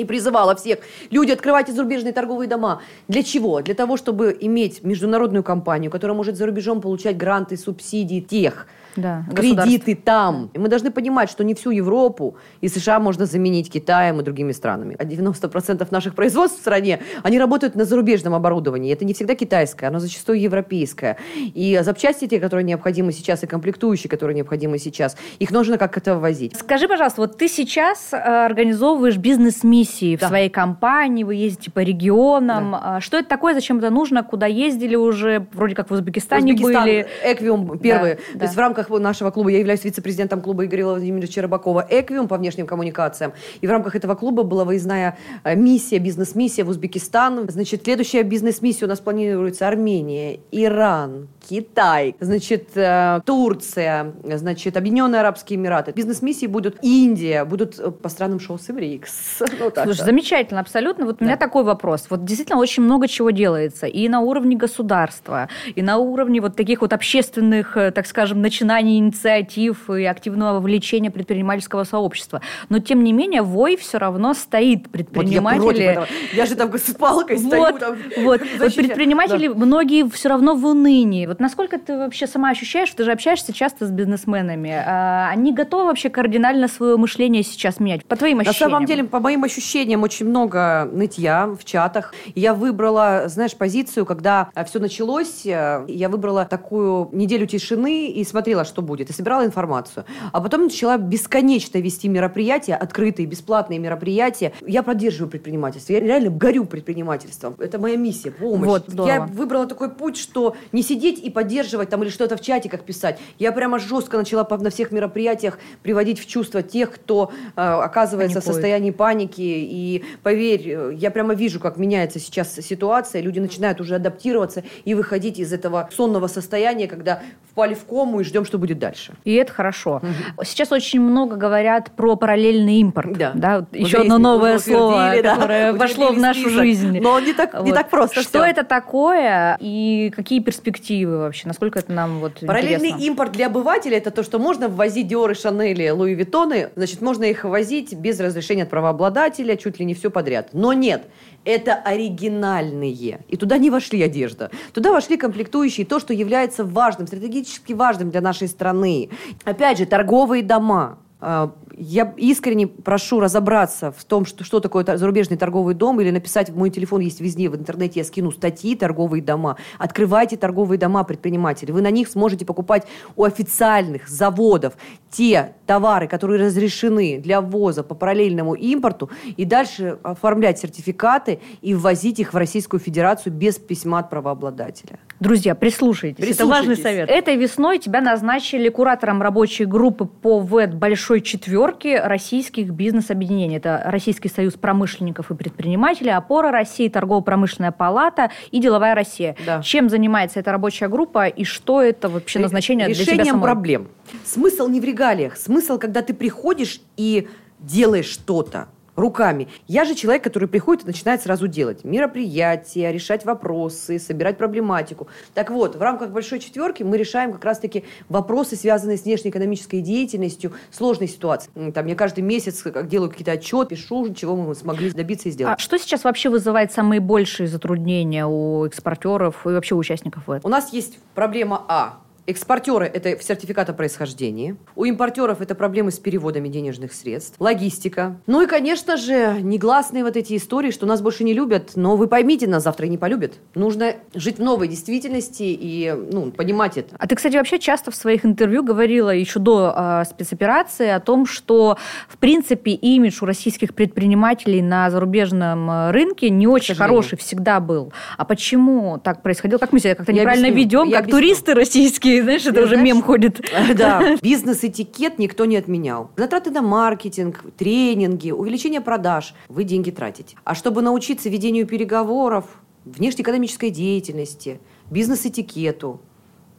и 0.00 0.04
призывала 0.04 0.54
всех, 0.54 0.78
люди, 1.10 1.32
открывайте 1.32 1.72
зарубежные 1.72 2.12
торговые 2.12 2.48
дома. 2.48 2.82
Для 3.08 3.22
чего? 3.22 3.60
Для 3.60 3.74
того, 3.74 3.96
чтобы 3.96 4.36
иметь 4.40 4.82
международную 4.82 5.42
компанию, 5.42 5.90
которая 5.90 6.16
может 6.16 6.36
за 6.36 6.46
рубежом 6.46 6.80
получать 6.80 7.16
гранты, 7.16 7.56
субсидии 7.56 8.20
тех, 8.20 8.66
да, 8.96 9.24
кредиты 9.34 9.94
там. 9.94 10.50
И 10.54 10.58
мы 10.58 10.68
должны 10.68 10.90
понимать, 10.90 11.30
что 11.30 11.44
не 11.44 11.54
всю 11.54 11.70
Европу 11.70 12.36
и 12.60 12.68
США 12.68 13.00
можно 13.00 13.26
заменить 13.26 13.70
Китаем 13.70 14.20
и 14.20 14.22
другими 14.22 14.52
странами. 14.52 14.96
А 14.98 15.04
90% 15.04 15.86
наших 15.90 16.14
производств 16.14 16.58
в 16.58 16.60
стране, 16.60 17.00
они 17.22 17.38
работают 17.38 17.74
на 17.74 17.84
зарубежном 17.84 18.34
оборудовании. 18.34 18.92
Это 18.92 19.04
не 19.04 19.14
всегда 19.14 19.34
китайское, 19.34 19.88
оно 19.88 19.98
зачастую 19.98 20.40
европейское. 20.40 21.16
И 21.36 21.80
запчасти 21.82 22.26
те, 22.26 22.40
которые 22.40 22.64
необходимы 22.64 23.12
сейчас, 23.12 23.42
и 23.44 23.46
комплектующие, 23.46 24.10
которые 24.10 24.36
необходимы 24.36 24.78
сейчас, 24.78 25.16
их 25.38 25.50
нужно 25.50 25.78
как-то 25.78 26.16
ввозить. 26.16 26.56
Скажи, 26.56 26.88
пожалуйста, 26.88 27.20
вот 27.22 27.38
ты 27.38 27.48
сейчас 27.48 28.12
э, 28.12 28.16
организовываешь 28.16 29.16
бизнес-миссии 29.16 30.16
да. 30.16 30.26
в 30.26 30.28
своей 30.28 30.48
компании, 30.50 31.24
вы 31.24 31.34
ездите 31.34 31.70
по 31.70 31.80
регионам. 31.80 32.72
Да. 32.72 32.96
А 32.96 33.00
что 33.00 33.18
это 33.18 33.28
такое, 33.28 33.54
зачем 33.54 33.78
это 33.78 33.90
нужно, 33.90 34.22
куда 34.22 34.46
ездили 34.46 34.96
уже, 34.96 35.46
вроде 35.52 35.74
как 35.74 35.90
в 35.90 35.92
Узбекистане 35.92 36.54
Узбекистан, 36.54 36.82
были? 36.84 37.06
Эквиум 37.24 37.78
первый. 37.78 38.14
Да, 38.14 38.32
То 38.32 38.38
да. 38.38 38.44
есть 38.44 38.56
в 38.56 38.58
рамках 38.58 38.87
нашего 38.96 39.30
клуба, 39.30 39.50
я 39.50 39.58
являюсь 39.58 39.84
вице-президентом 39.84 40.40
клуба 40.40 40.64
Игоря 40.64 40.86
Владимировича 40.86 41.42
Рыбакова 41.42 41.86
«Эквиум» 41.88 42.28
по 42.28 42.36
внешним 42.36 42.66
коммуникациям. 42.66 43.32
И 43.60 43.66
в 43.66 43.70
рамках 43.70 43.94
этого 43.94 44.14
клуба 44.14 44.42
была 44.42 44.64
выездная 44.64 45.18
э, 45.44 45.54
миссия, 45.54 45.98
бизнес-миссия 45.98 46.64
в 46.64 46.70
Узбекистан. 46.70 47.48
Значит, 47.50 47.82
следующая 47.84 48.22
бизнес-миссия 48.22 48.86
у 48.86 48.88
нас 48.88 49.00
планируется 49.00 49.68
Армения, 49.68 50.40
Иран, 50.50 51.28
Китай, 51.48 52.14
значит, 52.20 52.70
э, 52.74 53.20
Турция, 53.24 54.12
значит, 54.24 54.76
Объединенные 54.76 55.20
Арабские 55.20 55.58
Эмираты. 55.58 55.92
Бизнес-миссии 55.92 56.46
будут 56.46 56.78
Индия, 56.82 57.44
будут 57.44 57.78
э, 57.78 57.90
по 57.90 58.08
странам 58.08 58.40
шоу 58.40 58.58
Севрикс. 58.58 59.42
Ну, 59.58 59.72
Слушай, 59.74 60.04
замечательно, 60.04 60.60
абсолютно. 60.60 61.04
Вот 61.04 61.20
у 61.20 61.24
меня 61.24 61.36
такой 61.36 61.64
вопрос. 61.64 62.06
Вот 62.10 62.24
действительно 62.24 62.58
очень 62.58 62.82
много 62.82 63.08
чего 63.08 63.30
делается. 63.30 63.86
И 63.86 64.08
на 64.08 64.20
уровне 64.20 64.56
государства, 64.56 65.48
и 65.74 65.82
на 65.82 65.96
уровне 65.98 66.40
вот 66.40 66.54
таких 66.54 66.80
вот 66.80 66.92
общественных, 66.92 67.74
так 67.74 68.06
скажем, 68.06 68.40
начинаний, 68.40 68.67
инициатив 68.80 69.90
и 69.90 70.04
активного 70.04 70.54
вовлечения 70.54 71.10
предпринимательского 71.10 71.84
сообщества. 71.84 72.40
Но, 72.68 72.78
тем 72.78 73.04
не 73.04 73.12
менее, 73.12 73.42
вой 73.42 73.76
все 73.76 73.98
равно 73.98 74.34
стоит. 74.34 74.90
Предприниматели... 74.90 75.62
Вот 75.62 75.76
я, 75.76 76.06
я 76.34 76.46
же 76.46 76.54
там 76.54 76.72
с 76.76 76.94
палкой 76.94 77.38
стою. 77.38 77.62
Вот, 77.62 77.78
там, 77.78 77.96
вот. 78.18 78.40
вот 78.58 78.74
предприниматели, 78.74 79.48
да. 79.48 79.54
многие 79.54 80.08
все 80.08 80.28
равно 80.28 80.54
в 80.54 80.64
унынии. 80.64 81.26
Вот 81.26 81.40
насколько 81.40 81.78
ты 81.78 81.96
вообще 81.96 82.26
сама 82.26 82.50
ощущаешь, 82.50 82.90
ты 82.90 83.04
же 83.04 83.12
общаешься 83.12 83.52
часто 83.52 83.86
с 83.86 83.90
бизнесменами, 83.90 84.70
а 84.70 85.30
они 85.30 85.52
готовы 85.52 85.86
вообще 85.86 86.10
кардинально 86.10 86.68
свое 86.68 86.96
мышление 86.96 87.42
сейчас 87.42 87.80
менять? 87.80 88.04
По 88.04 88.16
твоим 88.16 88.40
ощущениям? 88.40 88.70
На 88.70 88.76
самом 88.76 88.86
деле, 88.86 89.04
по 89.04 89.20
моим 89.20 89.44
ощущениям, 89.44 90.02
очень 90.02 90.26
много 90.26 90.88
нытья 90.92 91.46
в 91.46 91.64
чатах. 91.64 92.14
Я 92.34 92.54
выбрала, 92.54 93.24
знаешь, 93.26 93.54
позицию, 93.54 94.06
когда 94.06 94.50
все 94.66 94.78
началось, 94.78 95.46
э, 95.46 95.84
я 95.88 96.08
выбрала 96.08 96.44
такую 96.44 97.08
неделю 97.12 97.46
тишины 97.46 98.08
и 98.08 98.24
смотрела, 98.24 98.57
что 98.64 98.82
будет, 98.82 99.10
и 99.10 99.12
собирала 99.12 99.44
информацию. 99.44 100.04
А 100.32 100.40
потом 100.40 100.64
начала 100.64 100.98
бесконечно 100.98 101.78
вести 101.78 102.08
мероприятия, 102.08 102.74
открытые, 102.74 103.26
бесплатные 103.26 103.78
мероприятия. 103.78 104.52
Я 104.66 104.82
поддерживаю 104.82 105.30
предпринимательство, 105.30 105.92
я 105.92 106.00
реально 106.00 106.30
горю 106.30 106.64
предпринимательством. 106.64 107.54
Это 107.58 107.78
моя 107.78 107.96
миссия, 107.96 108.30
помощь. 108.30 108.66
Вот, 108.66 108.88
я 109.06 109.22
выбрала 109.22 109.66
такой 109.66 109.90
путь, 109.90 110.16
что 110.16 110.56
не 110.72 110.82
сидеть 110.82 111.18
и 111.18 111.30
поддерживать 111.30 111.90
там 111.90 112.02
или 112.02 112.10
что-то 112.10 112.36
в 112.36 112.40
чатиках 112.40 112.82
писать. 112.82 113.18
Я 113.38 113.52
прямо 113.52 113.78
жестко 113.78 114.18
начала 114.18 114.46
на 114.48 114.70
всех 114.70 114.92
мероприятиях 114.92 115.58
приводить 115.82 116.18
в 116.20 116.26
чувство 116.26 116.62
тех, 116.62 116.92
кто 116.92 117.30
э, 117.56 117.60
оказывается 117.60 118.36
Паникует. 118.36 118.44
в 118.44 118.54
состоянии 118.54 118.90
паники. 118.90 119.40
И 119.40 120.04
поверь, 120.22 120.62
э, 120.66 120.92
я 120.94 121.10
прямо 121.10 121.34
вижу, 121.34 121.60
как 121.60 121.76
меняется 121.76 122.18
сейчас 122.18 122.54
ситуация. 122.54 123.22
Люди 123.22 123.38
начинают 123.38 123.80
уже 123.80 123.94
адаптироваться 123.96 124.64
и 124.84 124.94
выходить 124.94 125.38
из 125.38 125.52
этого 125.52 125.88
сонного 125.94 126.26
состояния, 126.26 126.88
когда 126.88 127.22
впали 127.50 127.74
в 127.74 127.84
кому 127.84 128.20
и 128.20 128.24
ждем, 128.24 128.44
что 128.48 128.58
будет 128.58 128.78
дальше. 128.78 129.12
И 129.24 129.34
это 129.34 129.52
хорошо. 129.52 129.96
Угу. 129.96 130.44
Сейчас 130.44 130.72
очень 130.72 131.00
много 131.00 131.36
говорят 131.36 131.92
про 131.92 132.16
параллельный 132.16 132.76
импорт. 132.80 133.16
Да. 133.16 133.32
да? 133.34 133.66
Еще 133.72 133.98
одно 133.98 134.18
новое 134.18 134.58
слово, 134.58 134.94
утвердили, 134.94 135.22
которое 135.22 135.72
да, 135.72 135.78
вошло 135.78 136.08
в 136.12 136.18
нашу 136.18 136.40
список. 136.40 136.58
жизнь. 136.58 137.00
Но 137.00 137.20
не 137.20 137.34
так, 137.34 137.54
вот. 137.54 137.64
не 137.64 137.72
так 137.72 137.90
просто. 137.90 138.22
Что 138.22 138.40
все. 138.40 138.50
это 138.50 138.64
такое 138.64 139.56
и 139.60 140.10
какие 140.16 140.40
перспективы 140.40 141.18
вообще? 141.18 141.46
Насколько 141.46 141.78
это 141.78 141.92
нам 141.92 142.20
вот 142.20 142.40
Параллельный 142.40 142.88
интересно? 142.88 143.06
импорт 143.06 143.32
для 143.32 143.46
обывателя– 143.46 143.96
это 143.98 144.10
то, 144.10 144.22
что 144.22 144.38
можно 144.38 144.68
ввозить 144.68 145.06
Диоры, 145.06 145.34
Шанели, 145.34 145.90
Луи 145.90 146.14
Виттоны. 146.14 146.70
Значит, 146.74 147.02
можно 147.02 147.24
их 147.24 147.44
возить 147.44 147.94
без 147.94 148.18
разрешения 148.20 148.62
от 148.62 148.70
правообладателя, 148.70 149.56
чуть 149.56 149.78
ли 149.78 149.84
не 149.84 149.94
все 149.94 150.10
подряд. 150.10 150.48
Но 150.52 150.72
нет, 150.72 151.02
это 151.44 151.74
оригинальные. 151.74 153.20
И 153.28 153.36
туда 153.36 153.58
не 153.58 153.70
вошли 153.70 154.02
одежда. 154.02 154.50
Туда 154.72 154.92
вошли 154.92 155.16
комплектующие, 155.16 155.86
то, 155.86 155.98
что 155.98 156.14
является 156.14 156.64
важным, 156.64 157.06
стратегически 157.06 157.72
важным 157.72 158.10
для 158.10 158.20
нашей 158.20 158.37
страны. 158.46 159.10
Опять 159.44 159.78
же, 159.78 159.86
торговые 159.86 160.44
дома 160.44 160.98
я 161.20 162.14
искренне 162.16 162.66
прошу 162.66 163.20
разобраться 163.20 163.92
в 163.92 164.04
том, 164.04 164.24
что, 164.24 164.44
что 164.44 164.60
такое 164.60 164.84
зарубежный 164.96 165.36
торговый 165.36 165.74
дом, 165.74 166.00
или 166.00 166.10
написать, 166.10 166.50
мой 166.50 166.70
телефон 166.70 167.00
есть 167.00 167.20
везде, 167.20 167.48
в 167.48 167.56
интернете 167.56 168.00
я 168.00 168.04
скину 168.04 168.30
статьи 168.30 168.76
«Торговые 168.76 169.22
дома». 169.22 169.56
Открывайте 169.78 170.36
торговые 170.36 170.78
дома 170.78 171.04
предприниматели. 171.04 171.72
Вы 171.72 171.82
на 171.82 171.90
них 171.90 172.08
сможете 172.08 172.44
покупать 172.44 172.86
у 173.16 173.24
официальных 173.24 174.08
заводов 174.08 174.74
те 175.10 175.54
товары, 175.66 176.06
которые 176.06 176.44
разрешены 176.44 177.18
для 177.18 177.40
ввоза 177.40 177.82
по 177.82 177.94
параллельному 177.94 178.54
импорту, 178.54 179.10
и 179.36 179.44
дальше 179.44 179.98
оформлять 180.02 180.58
сертификаты 180.58 181.40
и 181.62 181.74
ввозить 181.74 182.20
их 182.20 182.32
в 182.32 182.36
Российскую 182.36 182.80
Федерацию 182.80 183.32
без 183.32 183.56
письма 183.56 184.00
от 184.00 184.10
правообладателя. 184.10 184.98
Друзья, 185.20 185.54
прислушайтесь. 185.54 186.24
прислушайтесь. 186.24 186.36
Это 186.36 186.46
важный 186.46 186.76
совет. 186.76 187.10
Этой 187.10 187.36
весной 187.36 187.78
тебя 187.78 188.00
назначили 188.00 188.68
куратором 188.68 189.20
рабочей 189.20 189.64
группы 189.64 190.04
по 190.04 190.38
ВЭД 190.38 190.74
Большой 190.74 191.07
Четверки 191.22 191.98
российских 192.02 192.70
бизнес-объединений. 192.70 193.56
Это 193.56 193.82
Российский 193.86 194.28
союз 194.28 194.54
промышленников 194.54 195.30
и 195.30 195.34
предпринимателей, 195.34 196.10
Опора 196.10 196.50
России, 196.50 196.88
Торгово-промышленная 196.88 197.72
палата 197.72 198.30
и 198.50 198.60
Деловая 198.60 198.94
Россия. 198.94 199.34
Да. 199.46 199.62
Чем 199.62 199.88
занимается 199.88 200.40
эта 200.40 200.52
рабочая 200.52 200.88
группа 200.88 201.26
и 201.26 201.44
что 201.44 201.80
это 201.80 202.08
вообще 202.08 202.38
назначение 202.38 202.86
Решением 202.88 203.06
для 203.06 203.24
тебя 203.24 203.32
самой? 203.32 203.42
проблем. 203.42 203.88
Смысл 204.24 204.68
не 204.68 204.80
в 204.80 204.84
регалиях. 204.84 205.36
Смысл, 205.36 205.78
когда 205.78 206.02
ты 206.02 206.12
приходишь 206.12 206.80
и 206.96 207.28
делаешь 207.58 208.06
что-то 208.06 208.68
руками. 208.98 209.48
Я 209.66 209.84
же 209.84 209.94
человек, 209.94 210.24
который 210.24 210.48
приходит 210.48 210.84
и 210.84 210.86
начинает 210.86 211.22
сразу 211.22 211.46
делать 211.46 211.84
мероприятия, 211.84 212.92
решать 212.92 213.24
вопросы, 213.24 213.98
собирать 213.98 214.36
проблематику. 214.36 215.08
Так 215.34 215.50
вот, 215.50 215.76
в 215.76 215.82
рамках 215.82 216.10
большой 216.10 216.40
четверки 216.40 216.82
мы 216.82 216.98
решаем 216.98 217.32
как 217.32 217.44
раз-таки 217.44 217.84
вопросы, 218.08 218.56
связанные 218.56 218.98
с 218.98 219.04
внешнеэкономической 219.04 219.80
деятельностью, 219.80 220.52
сложной 220.70 221.08
ситуации. 221.08 221.50
Там 221.70 221.86
я 221.86 221.94
каждый 221.94 222.20
месяц 222.20 222.64
делаю 222.84 223.10
какие-то 223.10 223.32
отчеты, 223.32 223.76
пишу, 223.78 224.12
чего 224.14 224.36
мы 224.36 224.54
смогли 224.54 224.90
добиться 224.90 225.28
и 225.28 225.32
сделать. 225.32 225.54
А 225.58 225.60
что 225.60 225.78
сейчас 225.78 226.04
вообще 226.04 226.28
вызывает 226.28 226.72
самые 226.72 227.00
большие 227.00 227.46
затруднения 227.46 228.26
у 228.26 228.66
экспортеров 228.66 229.46
и 229.46 229.50
вообще 229.50 229.74
у 229.74 229.78
участников 229.78 230.26
ВЭД? 230.26 230.44
У 230.44 230.48
нас 230.48 230.72
есть 230.72 230.98
проблема 231.14 231.64
А 231.68 232.00
Экспортеры– 232.28 232.84
это 232.94 233.18
сертификат 233.22 233.70
о 233.70 233.72
происхождении. 233.72 234.54
У 234.76 234.84
импортеров 234.84 235.40
это 235.40 235.54
проблемы 235.54 235.90
с 235.90 235.98
переводами 235.98 236.48
денежных 236.48 236.92
средств. 236.92 237.36
Логистика. 237.38 238.20
Ну 238.26 238.42
и, 238.42 238.46
конечно 238.46 238.98
же, 238.98 239.38
негласные 239.40 240.04
вот 240.04 240.14
эти 240.14 240.36
истории, 240.36 240.70
что 240.70 240.84
нас 240.84 241.00
больше 241.00 241.24
не 241.24 241.32
любят, 241.32 241.70
но 241.74 241.96
вы 241.96 242.06
поймите, 242.06 242.46
нас 242.46 242.64
завтра 242.64 242.84
не 242.84 242.98
полюбят. 242.98 243.32
Нужно 243.54 243.94
жить 244.12 244.36
в 244.36 244.42
новой 244.42 244.68
действительности 244.68 245.44
и 245.44 245.90
ну, 246.12 246.30
понимать 246.30 246.76
это. 246.76 246.96
А 246.98 247.06
ты, 247.06 247.16
кстати, 247.16 247.36
вообще 247.36 247.58
часто 247.58 247.90
в 247.90 247.94
своих 247.96 248.26
интервью 248.26 248.62
говорила 248.62 249.08
еще 249.08 249.38
до 249.38 249.72
э, 249.74 250.04
спецоперации 250.04 250.90
о 250.90 251.00
том, 251.00 251.24
что, 251.24 251.78
в 252.10 252.18
принципе, 252.18 252.72
имидж 252.72 253.20
у 253.22 253.24
российских 253.24 253.74
предпринимателей 253.74 254.60
на 254.60 254.90
зарубежном 254.90 255.70
э, 255.70 255.90
рынке 255.92 256.28
не 256.28 256.46
очень 256.46 256.74
хороший 256.74 257.16
всегда 257.16 257.58
был. 257.58 257.90
А 258.18 258.26
почему 258.26 258.98
так 258.98 259.22
происходило? 259.22 259.58
Как 259.58 259.72
мы 259.72 259.80
себя 259.80 259.94
как-то 259.94 260.12
неправильно 260.12 260.48
объясню. 260.48 260.64
ведем, 260.64 260.88
Я 260.88 260.96
как 260.96 261.04
объясню. 261.04 261.20
туристы 261.22 261.54
российские 261.54 262.17
знаешь, 262.22 262.46
это 262.46 262.62
уже 262.62 262.76
мем 262.76 263.02
ходит. 263.02 263.40
Да, 263.76 264.16
бизнес-этикет 264.22 265.18
никто 265.18 265.44
не 265.44 265.56
отменял. 265.56 266.10
Затраты 266.16 266.50
на 266.50 266.62
маркетинг, 266.62 267.44
тренинги, 267.56 268.30
увеличение 268.30 268.80
продаж. 268.80 269.34
Вы 269.48 269.64
деньги 269.64 269.90
тратите. 269.90 270.36
А 270.44 270.54
чтобы 270.54 270.82
научиться 270.82 271.28
ведению 271.28 271.66
переговоров, 271.66 272.46
внешнеэкономической 272.84 273.70
деятельности, 273.70 274.60
бизнес-этикету, 274.90 276.00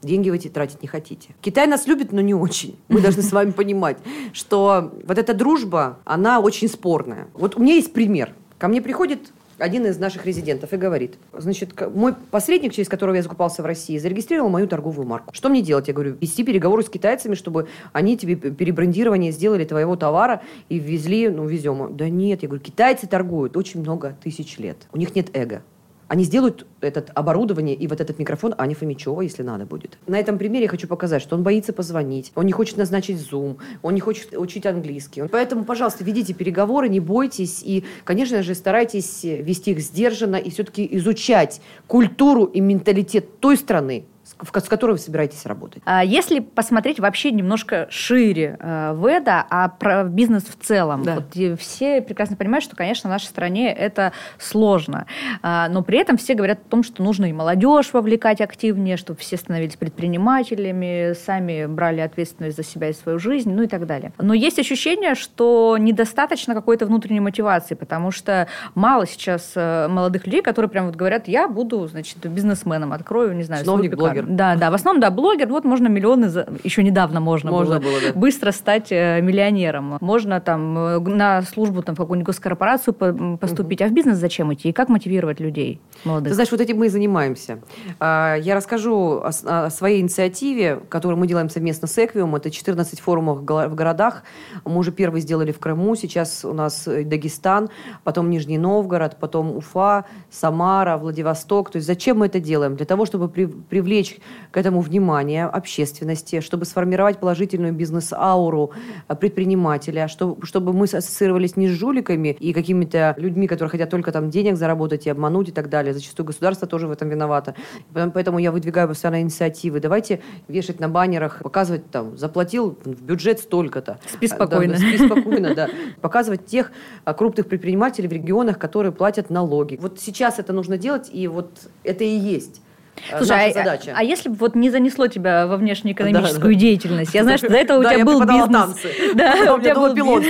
деньги 0.01 0.29
вы 0.29 0.37
эти 0.37 0.47
тратить 0.47 0.81
не 0.81 0.87
хотите. 0.87 1.29
Китай 1.41 1.67
нас 1.67 1.87
любит, 1.87 2.11
но 2.11 2.21
не 2.21 2.33
очень. 2.33 2.77
Мы 2.87 3.01
должны 3.01 3.23
с 3.23 3.31
вами 3.31 3.51
понимать, 3.51 3.97
что 4.33 4.93
вот 5.05 5.17
эта 5.17 5.33
дружба, 5.33 5.99
она 6.05 6.39
очень 6.39 6.69
спорная. 6.69 7.27
Вот 7.33 7.55
у 7.55 7.61
меня 7.61 7.75
есть 7.75 7.93
пример. 7.93 8.33
Ко 8.57 8.67
мне 8.67 8.81
приходит 8.81 9.31
один 9.59 9.85
из 9.85 9.97
наших 9.97 10.25
резидентов 10.25 10.73
и 10.73 10.77
говорит, 10.77 11.17
значит, 11.33 11.73
мой 11.93 12.13
посредник, 12.31 12.73
через 12.73 12.89
которого 12.89 13.15
я 13.15 13.21
закупался 13.21 13.61
в 13.61 13.65
России, 13.65 13.97
зарегистрировал 13.97 14.49
мою 14.49 14.67
торговую 14.67 15.07
марку. 15.07 15.33
Что 15.33 15.49
мне 15.49 15.61
делать? 15.61 15.87
Я 15.87 15.93
говорю, 15.93 16.15
вести 16.19 16.43
переговоры 16.43 16.83
с 16.83 16.89
китайцами, 16.89 17.35
чтобы 17.35 17.67
они 17.93 18.17
тебе 18.17 18.35
перебрендирование 18.35 19.31
сделали 19.31 19.65
твоего 19.65 19.95
товара 19.95 20.41
и 20.69 20.79
ввезли, 20.79 21.29
ну, 21.29 21.45
везем. 21.45 21.95
Да 21.95 22.09
нет, 22.09 22.41
я 22.41 22.47
говорю, 22.47 22.63
китайцы 22.63 23.07
торгуют 23.07 23.57
очень 23.57 23.81
много 23.81 24.17
тысяч 24.23 24.57
лет. 24.57 24.77
У 24.93 24.97
них 24.97 25.15
нет 25.15 25.35
эго. 25.35 25.63
Они 26.09 26.23
сделают 26.23 26.65
это 26.81 27.05
оборудование 27.13 27.75
и 27.75 27.87
вот 27.87 28.01
этот 28.01 28.17
микрофон 28.17 28.55
Ани 28.57 28.73
Фомичева, 28.73 29.21
если 29.21 29.43
надо 29.43 29.67
будет. 29.67 29.99
На 30.07 30.19
этом 30.19 30.39
примере 30.39 30.63
я 30.63 30.69
хочу 30.69 30.87
показать, 30.87 31.21
что 31.21 31.35
он 31.35 31.43
боится 31.43 31.71
позвонить, 31.71 32.31
он 32.33 32.47
не 32.47 32.51
хочет 32.51 32.77
назначить 32.77 33.17
Zoom, 33.17 33.57
он 33.83 33.93
не 33.93 33.99
хочет 34.01 34.35
учить 34.35 34.65
английский. 34.65 35.21
Поэтому, 35.31 35.65
пожалуйста, 35.65 36.03
ведите 36.03 36.33
переговоры, 36.33 36.89
не 36.89 36.99
бойтесь 36.99 37.61
и, 37.63 37.85
конечно 38.05 38.41
же, 38.41 38.55
старайтесь 38.55 39.23
вести 39.23 39.71
их 39.71 39.81
сдержанно 39.81 40.37
и 40.37 40.49
все-таки 40.49 40.87
изучать 40.93 41.61
культуру 41.85 42.45
и 42.45 42.59
менталитет 42.59 43.39
той 43.39 43.55
страны, 43.55 44.05
с 44.41 44.69
которой 44.69 44.91
вы 44.91 44.97
собираетесь 44.97 45.45
работать. 45.45 45.81
А 45.85 46.03
если 46.03 46.39
посмотреть 46.39 46.99
вообще 46.99 47.31
немножко 47.31 47.87
шире 47.89 48.57
э, 48.59 48.93
ВЭДа, 48.93 49.45
а 49.49 49.69
про 49.69 50.03
бизнес 50.03 50.43
в 50.43 50.63
целом, 50.63 51.03
да. 51.03 51.15
вот 51.15 51.59
все 51.59 52.01
прекрасно 52.01 52.35
понимают, 52.35 52.63
что, 52.63 52.75
конечно, 52.75 53.09
в 53.09 53.11
нашей 53.11 53.25
стране 53.25 53.73
это 53.73 54.13
сложно, 54.37 55.05
а, 55.41 55.69
но 55.69 55.83
при 55.83 55.97
этом 55.99 56.17
все 56.17 56.33
говорят 56.33 56.59
о 56.65 56.69
том, 56.69 56.83
что 56.83 57.03
нужно 57.03 57.25
и 57.25 57.33
молодежь 57.33 57.93
вовлекать 57.93 58.41
активнее, 58.41 58.97
чтобы 58.97 59.19
все 59.19 59.37
становились 59.37 59.75
предпринимателями, 59.75 61.13
сами 61.13 61.65
брали 61.65 62.01
ответственность 62.01 62.57
за 62.57 62.63
себя 62.63 62.89
и 62.89 62.93
свою 62.93 63.19
жизнь, 63.19 63.51
ну 63.51 63.63
и 63.63 63.67
так 63.67 63.85
далее. 63.85 64.11
Но 64.17 64.33
есть 64.33 64.59
ощущение, 64.59 65.15
что 65.15 65.77
недостаточно 65.79 66.53
какой-то 66.53 66.85
внутренней 66.85 67.19
мотивации, 67.19 67.75
потому 67.75 68.11
что 68.11 68.47
мало 68.75 69.05
сейчас 69.07 69.51
э, 69.55 69.87
молодых 69.87 70.25
людей, 70.25 70.41
которые 70.41 70.69
прям 70.69 70.87
вот 70.87 70.95
говорят, 70.95 71.27
я 71.27 71.47
буду, 71.47 71.87
значит, 71.87 72.17
бизнесменом, 72.25 72.93
открою, 72.93 73.35
не 73.35 73.43
знаю, 73.43 73.63
Чиновник, 73.63 73.95
блогер. 74.21 74.35
Да, 74.35 74.55
да. 74.55 74.71
В 74.71 74.73
основном, 74.73 75.01
да, 75.01 75.11
блогер. 75.11 75.47
Вот 75.47 75.63
можно 75.63 75.87
миллионы, 75.87 76.29
за... 76.29 76.47
еще 76.63 76.83
недавно 76.83 77.19
можно, 77.19 77.51
можно 77.51 77.79
было, 77.79 77.91
было 77.91 78.13
да. 78.13 78.19
быстро 78.19 78.51
стать 78.51 78.91
э, 78.91 79.21
миллионером. 79.21 79.97
Можно 80.01 80.39
там 80.39 80.77
э, 80.77 80.99
на 80.99 81.41
службу 81.41 81.81
там, 81.81 81.95
в 81.95 81.97
какую-нибудь 81.97 82.27
госкорпорацию 82.27 82.93
поступить. 83.37 83.81
Угу. 83.81 83.87
А 83.87 83.89
в 83.89 83.93
бизнес 83.93 84.17
зачем 84.17 84.53
идти? 84.53 84.69
И 84.69 84.71
как 84.71 84.89
мотивировать 84.89 85.39
людей 85.39 85.81
молодых? 86.03 86.29
Ты 86.29 86.35
знаешь, 86.35 86.51
вот 86.51 86.61
этим 86.61 86.77
мы 86.77 86.87
и 86.87 86.89
занимаемся. 86.89 87.59
А, 87.99 88.35
я 88.35 88.55
расскажу 88.55 89.21
о 89.23 89.69
своей 89.69 90.01
инициативе, 90.01 90.79
которую 90.89 91.19
мы 91.19 91.27
делаем 91.27 91.49
совместно 91.49 91.87
с 91.87 91.97
Эквиум. 91.97 92.35
Это 92.35 92.51
14 92.51 92.99
форумов 92.99 93.39
в 93.39 93.75
городах. 93.75 94.23
Мы 94.65 94.77
уже 94.77 94.91
первый 94.91 95.21
сделали 95.21 95.51
в 95.51 95.59
Крыму. 95.59 95.95
Сейчас 95.95 96.45
у 96.45 96.53
нас 96.53 96.87
э, 96.87 97.03
Дагестан, 97.03 97.69
потом 98.03 98.29
Нижний 98.29 98.57
Новгород, 98.57 99.17
потом 99.19 99.55
Уфа, 99.55 100.05
Самара, 100.29 100.97
Владивосток. 100.97 101.71
То 101.71 101.77
есть 101.77 101.87
зачем 101.87 102.19
мы 102.19 102.27
это 102.27 102.39
делаем? 102.39 102.75
Для 102.75 102.85
того, 102.85 103.05
чтобы 103.05 103.29
привлечь 103.29 104.08
к 104.51 104.57
этому 104.57 104.81
внимание 104.81 105.45
общественности, 105.45 106.41
чтобы 106.41 106.65
сформировать 106.65 107.19
положительную 107.19 107.73
бизнес-ауру 107.73 108.71
э, 109.07 109.15
предпринимателя, 109.15 110.07
чтобы, 110.07 110.45
чтобы 110.45 110.73
мы 110.73 110.85
ассоциировались 110.85 111.55
не 111.55 111.67
с 111.67 111.71
жуликами 111.71 112.35
и 112.39 112.53
какими-то 112.53 113.15
людьми, 113.17 113.47
которые 113.47 113.69
хотят 113.71 113.89
только 113.89 114.11
там 114.11 114.29
денег 114.29 114.57
заработать 114.57 115.05
и 115.05 115.09
обмануть 115.09 115.49
и 115.49 115.51
так 115.51 115.69
далее. 115.69 115.93
Зачастую 115.93 116.25
государство 116.25 116.67
тоже 116.67 116.87
в 116.87 116.91
этом 116.91 117.09
виновато. 117.09 117.55
Поэтому 117.93 118.39
я 118.39 118.51
выдвигаю 118.51 118.87
постоянно 118.87 119.21
инициативы. 119.21 119.79
Давайте 119.79 120.21
вешать 120.47 120.79
на 120.79 120.89
баннерах, 120.89 121.41
показывать 121.43 121.89
там, 121.91 122.17
заплатил 122.17 122.77
в 122.83 123.01
бюджет 123.03 123.39
столько-то. 123.39 123.99
Спи 124.07 124.27
спокойно. 124.27 124.73
Да, 124.73 124.79
спи 124.79 124.97
спокойно, 125.05 125.53
да. 125.53 125.69
Показывать 126.01 126.45
тех 126.45 126.71
а, 127.05 127.13
крупных 127.13 127.47
предпринимателей 127.47 128.07
в 128.07 128.13
регионах, 128.13 128.57
которые 128.57 128.91
платят 128.91 129.29
налоги. 129.29 129.77
Вот 129.81 129.99
сейчас 129.99 130.39
это 130.39 130.53
нужно 130.53 130.77
делать, 130.77 131.09
и 131.11 131.27
вот 131.27 131.69
это 131.83 132.03
и 132.03 132.15
есть 132.15 132.61
Э, 132.61 132.68
Слушай, 133.17 133.29
наша 133.29 133.49
а, 133.49 133.53
задача. 133.53 133.91
А, 133.95 133.99
а 133.99 134.03
если 134.03 134.29
бы 134.29 134.35
вот 134.35 134.55
не 134.55 134.69
занесло 134.69 135.07
тебя 135.07 135.47
во 135.47 135.57
внешнеэкономическую 135.57 136.53
да, 136.53 136.59
деятельность? 136.59 137.13
Я 137.13 137.23
знаю, 137.23 137.37
что 137.37 137.49
до 137.49 137.57
этого 137.57 137.79
у 137.79 137.83
тебя 137.83 138.05
был 138.05 138.21
бизнес. 138.21 138.49
танцы. 138.49 138.89
Да, 139.15 139.55
у 139.55 139.59
тебя 139.59 139.75
был 139.75 139.93
пилон. 139.93 140.23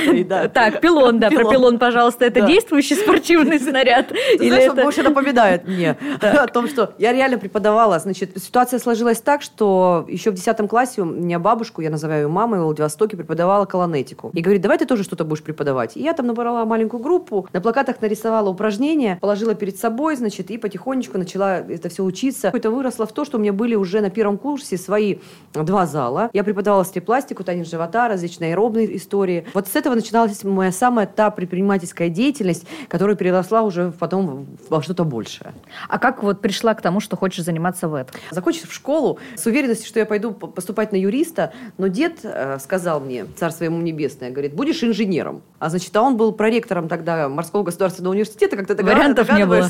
Так, 0.54 0.82
пилон, 0.82 1.20
да, 1.20 1.30
про 1.30 1.50
пилон, 1.50 1.80
пожалуйста. 1.80 2.26
Это 2.26 2.42
действующий 2.42 2.96
спортивный 2.96 3.60
снаряд? 3.60 4.12
Знаешь, 4.38 4.70
он 4.72 4.76
больше 4.76 5.04
напоминает 5.04 5.68
мне 5.68 5.98
о 6.22 6.48
том, 6.48 6.68
что 6.68 6.94
я 6.98 7.12
реально 7.14 7.38
преподавала. 7.38 8.00
Значит, 8.00 8.32
ситуация 8.42 8.80
сложилась 8.80 9.22
так, 9.22 9.42
что 9.42 10.06
еще 10.08 10.32
в 10.32 10.36
10 10.36 10.70
классе 10.70 11.02
у 11.02 11.06
меня 11.06 11.40
бабушку, 11.40 11.82
я 11.82 11.90
называю 11.90 12.24
ее 12.24 12.28
мамой, 12.28 12.60
в 12.60 12.64
Владивостоке 12.64 13.18
преподавала 13.18 13.66
колонетику. 13.66 14.32
И 14.34 14.42
говорит, 14.42 14.62
давай 14.62 14.78
ты 14.78 14.86
тоже 14.86 15.04
что-то 15.04 15.26
будешь 15.26 15.44
преподавать. 15.44 15.98
И 15.98 16.02
я 16.02 16.14
там 16.14 16.28
набрала 16.28 16.66
маленькую 16.66 17.02
группу, 17.02 17.48
на 17.54 17.62
плакатах 17.62 18.02
нарисовала 18.02 18.50
упражнения, 18.50 19.18
положила 19.22 19.56
перед 19.56 19.78
собой, 19.78 20.16
значит, 20.16 20.52
и 20.52 20.58
потихонечку 20.58 21.18
начала 21.18 21.60
это 21.60 21.90
все 21.90 22.04
учиться 22.04 22.52
это 22.60 22.70
выросло 22.70 23.06
в 23.06 23.12
то, 23.12 23.26
что 23.26 23.38
у 23.38 23.42
меня 23.42 23.54
были 23.54 23.76
уже 23.76 24.02
на 24.02 24.10
первом 24.10 24.38
курсе 24.38 24.78
свои 24.78 25.18
два 25.54 25.86
зала. 25.86 26.30
Я 26.34 26.44
преподавала 26.44 26.86
степластику, 26.86 27.44
танец 27.44 27.70
живота, 27.70 28.08
различные 28.08 28.52
аэробные 28.52 28.96
истории. 28.96 29.46
Вот 29.54 29.68
с 29.68 29.76
этого 29.76 29.96
начиналась 29.96 30.44
моя 30.44 30.72
самая 30.72 31.08
та 31.08 31.32
предпринимательская 31.32 32.10
деятельность, 32.10 32.66
которая 32.88 33.16
переросла 33.16 33.64
уже 33.64 33.92
потом 33.92 34.48
во 34.70 34.82
что-то 34.84 35.04
большее. 35.04 35.54
А 35.88 35.98
как 35.98 36.22
вот 36.24 36.42
пришла 36.42 36.74
к 36.74 36.82
тому, 36.82 37.00
что 37.00 37.16
хочешь 37.16 37.44
заниматься 37.44 37.88
в 37.88 37.96
этом? 37.96 38.16
Закончив 38.32 38.72
школу, 38.72 39.20
с 39.36 39.46
уверенностью, 39.46 39.88
что 39.88 40.00
я 40.00 40.06
пойду 40.06 40.32
поступать 40.32 40.92
на 40.92 40.98
юриста, 40.98 41.54
но 41.78 41.88
дед 41.88 42.20
э, 42.24 42.60
сказал 42.60 43.00
мне, 43.00 43.26
царство 43.38 43.64
ему 43.64 43.82
небесное, 43.82 44.30
говорит, 44.32 44.54
будешь 44.54 44.84
инженером. 44.84 45.42
А 45.60 45.70
значит, 45.70 45.96
а 45.96 46.02
он 46.02 46.18
был 46.18 46.32
проректором 46.32 46.88
тогда 46.88 47.30
морского 47.30 47.64
государственного 47.64 48.14
университета, 48.14 48.58
как 48.58 48.68
ты 48.68 48.76
Вариантов 48.84 49.32
не 49.34 49.46
было. 49.46 49.70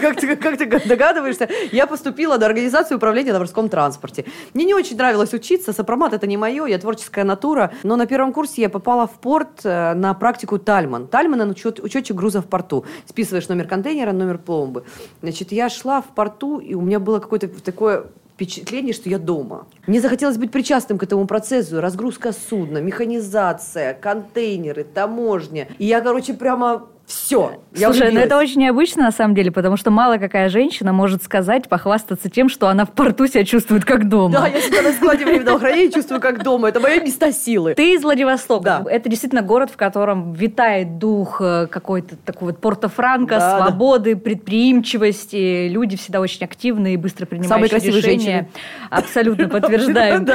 Как 0.00 0.20
ты, 0.20 0.36
как 0.36 0.58
ты 0.58 0.66
догадываешься, 0.66 1.48
я 1.72 1.86
поступила 1.86 2.36
на 2.36 2.46
организацию 2.46 2.96
управления 2.98 3.32
на 3.32 3.38
морском 3.38 3.68
транспорте. 3.68 4.24
Мне 4.52 4.64
не 4.64 4.74
очень 4.74 4.96
нравилось 4.96 5.32
учиться, 5.32 5.72
сопромат 5.72 6.12
это 6.12 6.26
не 6.26 6.36
мое, 6.36 6.66
я 6.66 6.78
творческая 6.78 7.24
натура, 7.24 7.72
но 7.82 7.96
на 7.96 8.06
первом 8.06 8.32
курсе 8.32 8.62
я 8.62 8.68
попала 8.68 9.06
в 9.06 9.12
порт 9.12 9.60
э, 9.64 9.94
на 9.94 10.12
практику 10.14 10.58
Тальман. 10.58 11.06
Тальман– 11.06 11.40
это 11.42 11.50
учет, 11.50 11.80
учетчик 11.80 12.16
груза 12.16 12.42
в 12.42 12.46
порту. 12.46 12.84
Списываешь 13.06 13.48
номер 13.48 13.66
контейнера, 13.66 14.12
номер 14.12 14.38
пломбы. 14.38 14.84
Значит, 15.22 15.52
я 15.52 15.68
шла 15.68 16.02
в 16.02 16.06
порту, 16.14 16.58
и 16.58 16.74
у 16.74 16.80
меня 16.80 16.98
было 16.98 17.18
какое-то 17.20 17.48
такое 17.48 18.06
впечатление, 18.34 18.92
что 18.92 19.08
я 19.08 19.18
дома. 19.18 19.66
Мне 19.86 20.00
захотелось 20.00 20.38
быть 20.38 20.50
причастным 20.50 20.98
к 20.98 21.02
этому 21.04 21.26
процессу. 21.26 21.80
Разгрузка 21.80 22.32
судна, 22.32 22.78
механизация, 22.78 23.94
контейнеры, 23.94 24.84
таможня. 24.84 25.68
И 25.78 25.86
я, 25.86 26.00
короче, 26.00 26.34
прямо 26.34 26.88
все. 27.06 27.60
Слушай, 27.74 28.12
ну 28.12 28.20
это 28.20 28.38
очень 28.38 28.60
необычно 28.60 29.02
на 29.02 29.12
самом 29.12 29.34
деле, 29.34 29.50
потому 29.50 29.76
что 29.76 29.90
мало 29.90 30.16
какая 30.16 30.48
женщина 30.48 30.92
может 30.92 31.22
сказать, 31.22 31.68
похвастаться 31.68 32.30
тем, 32.30 32.48
что 32.48 32.68
она 32.68 32.84
в 32.84 32.92
порту 32.92 33.26
себя 33.26 33.44
чувствует 33.44 33.84
как 33.84 34.08
дома. 34.08 34.32
Да, 34.32 34.46
я 34.46 34.60
себя 34.60 34.82
на 34.82 34.92
складе 34.92 35.24
временного 35.24 35.58
хранения 35.58 35.90
чувствую 35.90 36.20
как 36.20 36.42
дома. 36.42 36.68
Это 36.68 36.80
мои 36.80 37.00
места 37.00 37.30
силы. 37.32 37.74
Ты 37.74 37.94
из 37.94 38.02
Владивостока. 38.02 38.64
Да. 38.64 38.84
Это 38.90 39.08
действительно 39.08 39.42
город, 39.42 39.70
в 39.70 39.76
котором 39.76 40.32
витает 40.32 40.98
дух 40.98 41.40
э, 41.40 41.66
какой-то 41.66 42.16
такой 42.16 42.52
вот 42.52 42.60
Порто-Франко, 42.60 43.38
да, 43.38 43.58
свободы, 43.58 44.14
да. 44.14 44.20
предприимчивости. 44.20 45.68
Люди 45.68 45.96
всегда 45.96 46.20
очень 46.20 46.44
активные 46.44 46.94
и 46.94 46.96
быстро 46.96 47.26
принимающие 47.26 47.54
Самые 47.54 47.70
красивые 47.70 48.00
решения. 48.00 48.18
женщины. 48.18 48.48
Абсолютно 48.90 49.48
подтверждаем. 49.50 50.26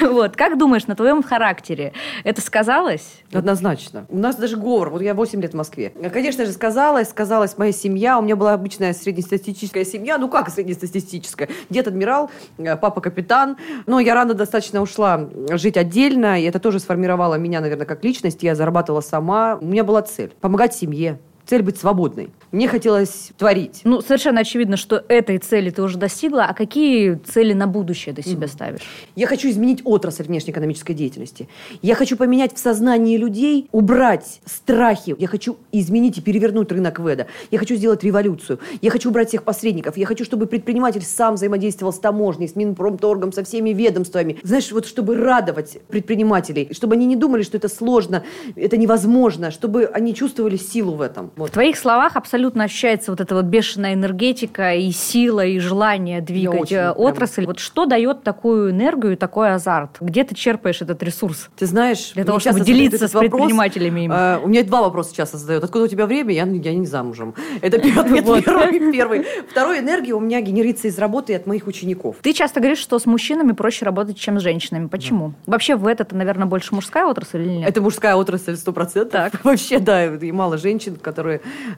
Вот. 0.00 0.36
Как 0.36 0.58
думаешь, 0.58 0.86
на 0.86 0.94
твоем 0.94 1.22
характере 1.22 1.92
это 2.24 2.40
сказалось? 2.40 3.22
Однозначно. 3.32 4.06
У 4.08 4.18
нас 4.18 4.36
даже 4.36 4.56
говор. 4.56 4.90
Вот 4.90 5.02
я 5.02 5.14
8 5.14 5.40
лет 5.42 5.52
в 5.52 5.56
Москве. 5.56 5.92
Конечно 6.12 6.44
же, 6.44 6.52
сказалось, 6.52 7.08
сказалась 7.08 7.56
моя 7.56 7.72
семья. 7.72 8.18
У 8.18 8.22
меня 8.22 8.36
была 8.36 8.52
обычная 8.52 8.92
среднестатистическая 8.92 9.84
семья. 9.84 10.18
Ну, 10.18 10.28
как 10.28 10.50
среднестатистическая? 10.50 11.48
Дед 11.70 11.88
адмирал, 11.88 12.30
э, 12.58 12.76
папа 12.76 13.00
капитан. 13.00 13.56
Но 13.86 13.98
я 13.98 14.14
рано 14.14 14.34
достаточно 14.34 14.82
ушла 14.82 15.28
жить 15.50 15.76
отдельно, 15.76 16.40
и 16.40 16.44
это 16.44 16.60
тоже 16.60 16.80
сформировало 16.80 17.36
меня, 17.36 17.60
наверное, 17.60 17.86
как 17.86 18.04
личность. 18.04 18.42
Я 18.42 18.54
зарабатывала 18.54 19.00
сама. 19.00 19.56
У 19.60 19.66
меня 19.66 19.84
была 19.84 20.02
цель– 20.02 20.32
помогать 20.40 20.74
семье, 20.74 21.18
цель 21.46 21.62
быть 21.62 21.78
свободной. 21.78 22.30
Мне 22.52 22.68
хотелось 22.68 23.30
творить. 23.38 23.80
Ну, 23.84 24.00
совершенно 24.00 24.40
очевидно, 24.40 24.76
что 24.76 25.04
этой 25.08 25.38
цели 25.38 25.70
ты 25.70 25.82
уже 25.82 25.96
достигла. 25.98 26.44
А 26.44 26.54
какие 26.54 27.14
цели 27.14 27.52
на 27.52 27.66
будущее 27.66 28.14
ты 28.14 28.22
себе 28.22 28.48
ставишь? 28.48 28.80
Я 29.14 29.26
хочу 29.26 29.48
изменить 29.48 29.82
отрасль 29.84 30.24
внешнеэкономической 30.24 30.94
деятельности. 30.94 31.48
Я 31.82 31.94
хочу 31.94 32.16
поменять 32.16 32.54
в 32.54 32.58
сознании 32.58 33.16
людей, 33.16 33.68
убрать 33.72 34.40
страхи. 34.44 35.14
Я 35.18 35.28
хочу 35.28 35.56
изменить 35.72 36.18
и 36.18 36.20
перевернуть 36.20 36.72
рынок 36.72 36.98
ВЭДа. 36.98 37.26
Я 37.50 37.58
хочу 37.58 37.76
сделать 37.76 38.02
революцию. 38.02 38.58
Я 38.80 38.90
хочу 38.90 39.10
убрать 39.10 39.28
всех 39.28 39.42
посредников. 39.42 39.96
Я 39.96 40.06
хочу, 40.06 40.24
чтобы 40.24 40.46
предприниматель 40.46 41.02
сам 41.02 41.34
взаимодействовал 41.34 41.92
с 41.92 41.98
таможней, 41.98 42.48
с 42.48 42.56
Минпромторгом, 42.56 43.32
со 43.32 43.44
всеми 43.44 43.70
ведомствами. 43.70 44.38
Знаешь, 44.42 44.72
вот 44.72 44.86
чтобы 44.86 45.16
радовать 45.16 45.78
предпринимателей, 45.88 46.70
чтобы 46.72 46.94
они 46.94 47.06
не 47.06 47.16
думали, 47.16 47.42
что 47.42 47.56
это 47.56 47.68
сложно, 47.68 48.24
это 48.56 48.76
невозможно, 48.76 49.50
чтобы 49.50 49.84
они 49.86 50.14
чувствовали 50.14 50.56
силу 50.56 50.94
в 50.94 51.00
этом. 51.00 51.30
Вот. 51.36 51.50
В 51.50 51.52
твоих 51.52 51.76
словах 51.76 52.16
абсолютно 52.16 52.64
ощущается 52.64 53.10
вот 53.10 53.20
эта 53.20 53.34
вот 53.34 53.44
бешеная 53.44 53.92
энергетика 53.92 54.74
и 54.74 54.90
сила, 54.90 55.44
и 55.44 55.58
желание 55.58 56.22
двигать 56.22 56.62
очень, 56.62 56.76
э, 56.76 56.90
отрасль. 56.92 57.42
Прям... 57.42 57.48
Вот 57.48 57.58
что 57.58 57.84
дает 57.84 58.22
такую 58.22 58.70
энергию 58.70 59.12
и 59.12 59.16
такой 59.16 59.52
азарт? 59.52 59.98
Где 60.00 60.24
ты 60.24 60.34
черпаешь 60.34 60.80
этот 60.80 61.02
ресурс? 61.02 61.50
Ты 61.56 61.66
знаешь, 61.66 62.12
для 62.14 62.24
того, 62.24 62.38
чтобы 62.38 62.60
делиться 62.60 63.06
с 63.06 63.12
вопрос, 63.12 63.30
предпринимателями. 63.30 64.00
Им. 64.06 64.12
Э, 64.12 64.38
у 64.42 64.48
меня 64.48 64.64
два 64.64 64.80
вопроса 64.80 65.14
часто 65.14 65.36
задают. 65.36 65.62
Откуда 65.62 65.84
у 65.84 65.88
тебя 65.88 66.06
время? 66.06 66.32
Я, 66.32 66.44
я 66.46 66.74
не 66.74 66.86
замужем. 66.86 67.34
Это 67.60 67.78
первый, 67.80 68.92
первый. 68.92 69.26
Второй, 69.50 69.80
энергия 69.80 70.14
у 70.14 70.20
меня 70.20 70.40
генерится 70.40 70.88
из 70.88 70.98
работы 70.98 71.34
и 71.34 71.36
от 71.36 71.46
моих 71.46 71.66
учеников. 71.66 72.16
Ты 72.22 72.32
часто 72.32 72.60
говоришь, 72.60 72.78
что 72.78 72.98
с 72.98 73.04
мужчинами 73.04 73.52
проще 73.52 73.84
работать, 73.84 74.18
чем 74.18 74.40
с 74.40 74.42
женщинами. 74.42 74.86
Почему? 74.86 75.34
Да. 75.44 75.52
Вообще 75.52 75.76
в 75.76 75.86
это, 75.86 76.06
наверное, 76.16 76.46
больше 76.46 76.74
мужская 76.74 77.04
отрасль 77.04 77.42
или 77.42 77.56
нет? 77.58 77.68
Это 77.68 77.82
мужская 77.82 78.16
отрасль, 78.16 78.56
сто 78.56 78.72
процентов. 78.72 79.32
Вообще, 79.44 79.80
да, 79.80 80.06
и 80.06 80.32
мало 80.32 80.56
женщин, 80.56 80.96
которые, 80.96 81.25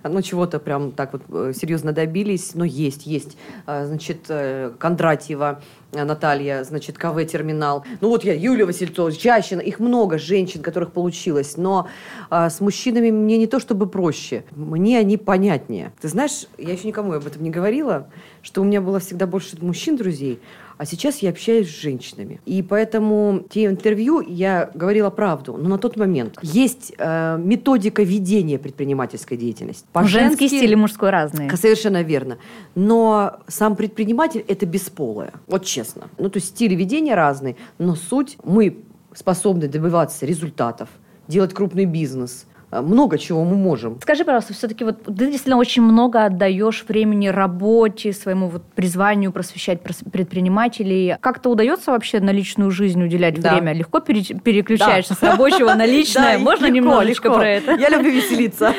ну, 0.05 0.23
чего 0.23 0.39
чего-то 0.39 0.61
прям 0.61 0.93
так 0.93 1.13
вот 1.13 1.23
э, 1.31 1.53
серьезно 1.53 1.93
добились, 1.93 2.55
но 2.55 2.65
есть, 2.65 3.07
есть. 3.07 3.37
А, 3.67 3.87
значит, 3.87 4.27
э, 4.29 4.71
Кондратьева, 4.79 5.61
э, 5.91 6.05
Наталья, 6.05 6.63
значит, 6.63 6.97
КВ-терминал. 6.97 7.85
Ну 8.01 8.09
вот 8.09 8.23
я, 8.23 8.35
Юлия 8.35 8.65
Васильцова, 8.65 9.11
Чащина, 9.11 9.61
их 9.61 9.81
много 9.81 10.17
женщин, 10.17 10.63
которых 10.63 10.93
получилось. 10.93 11.57
Но 11.57 11.89
а, 12.31 12.51
с 12.51 12.61
мужчинами 12.61 13.11
мне 13.11 13.37
не 13.37 13.49
то 13.49 13.59
чтобы 13.59 13.89
проще, 13.89 14.45
мне 14.55 15.01
они 15.01 15.17
понятнее. 15.17 15.93
Ты 16.01 16.07
знаешь, 16.07 16.47
я 16.57 16.73
еще 16.73 16.87
никому 16.87 17.13
об 17.13 17.27
этом 17.27 17.43
не 17.43 17.51
говорила, 17.51 18.09
что 18.43 18.61
у 18.61 18.65
меня 18.65 18.81
было 18.81 19.01
всегда 19.01 19.27
больше 19.27 19.57
мужчин-друзей, 19.61 20.39
а 20.79 20.87
сейчас 20.87 21.19
я 21.19 21.31
общаюсь 21.31 21.69
с 21.69 21.81
женщинами. 21.81 22.41
И 22.47 22.63
поэтому 22.63 23.45
те 23.51 23.67
интервью 23.67 24.21
я 24.21 24.71
говорила 24.75 25.11
правду. 25.11 25.57
Но 25.59 25.69
на 25.69 25.79
тот 25.79 25.97
момент 25.97 26.39
есть 26.41 26.93
э, 26.97 27.37
методика 27.39 28.05
ведения 28.05 28.59
предпринимательской 28.59 29.37
деятельности. 29.37 29.85
По 29.93 30.05
Женский 30.05 30.47
стиль 30.47 30.73
и 30.73 30.77
мужской 30.77 31.11
разные. 31.11 31.55
Совершенно 31.57 32.03
верно. 32.03 32.39
Но 32.77 33.41
сам 33.49 33.75
предприниматель– 33.75 34.45
это 34.49 34.67
бесполое. 34.67 35.33
Вот 35.49 35.65
честно. 35.65 36.09
Ну, 36.17 36.31
то 36.31 36.37
есть 36.37 36.51
стили 36.51 36.77
ведения 36.77 37.17
разные, 37.17 37.57
но 37.79 37.97
суть– 37.97 38.39
мы 38.45 38.79
способны 39.15 39.67
добиваться 39.69 40.25
результатов, 40.27 40.89
делать 41.27 41.53
крупный 41.53 41.87
бизнес– 41.87 42.47
много 42.71 43.19
чего 43.19 43.45
мы 43.45 43.57
можем. 43.57 43.99
Скажи, 44.03 44.25
пожалуйста, 44.25 44.53
все-таки 44.53 44.85
вот 44.85 45.03
ты 45.05 45.13
действительно 45.13 45.57
очень 45.57 45.83
много 45.83 46.25
отдаешь 46.25 46.85
времени 46.87 47.29
работе, 47.29 48.13
своему 48.13 48.49
вот 48.49 48.63
призванию 48.75 49.33
просвещать 49.33 49.81
предпринимателей. 49.81 51.17
Как-то 51.21 51.51
удается 51.51 51.93
вообще 51.93 52.21
на 52.21 52.31
личную 52.31 52.71
жизнь 52.71 53.03
уделять 53.03 53.41
да. 53.41 53.55
время? 53.55 53.73
Легко 53.73 54.01
пере 54.01 54.23
переключаешься 54.23 55.17
да. 55.21 55.29
с 55.29 55.31
рабочего 55.31 55.73
на 55.75 55.87
личное? 55.87 56.39
Можно 56.39 56.67
легко, 56.67 56.77
немножечко 56.77 57.29
легко. 57.29 57.39
про 57.39 57.49
это? 57.49 57.75
Я 57.77 57.89
люблю 57.89 58.11
веселиться. 58.11 58.75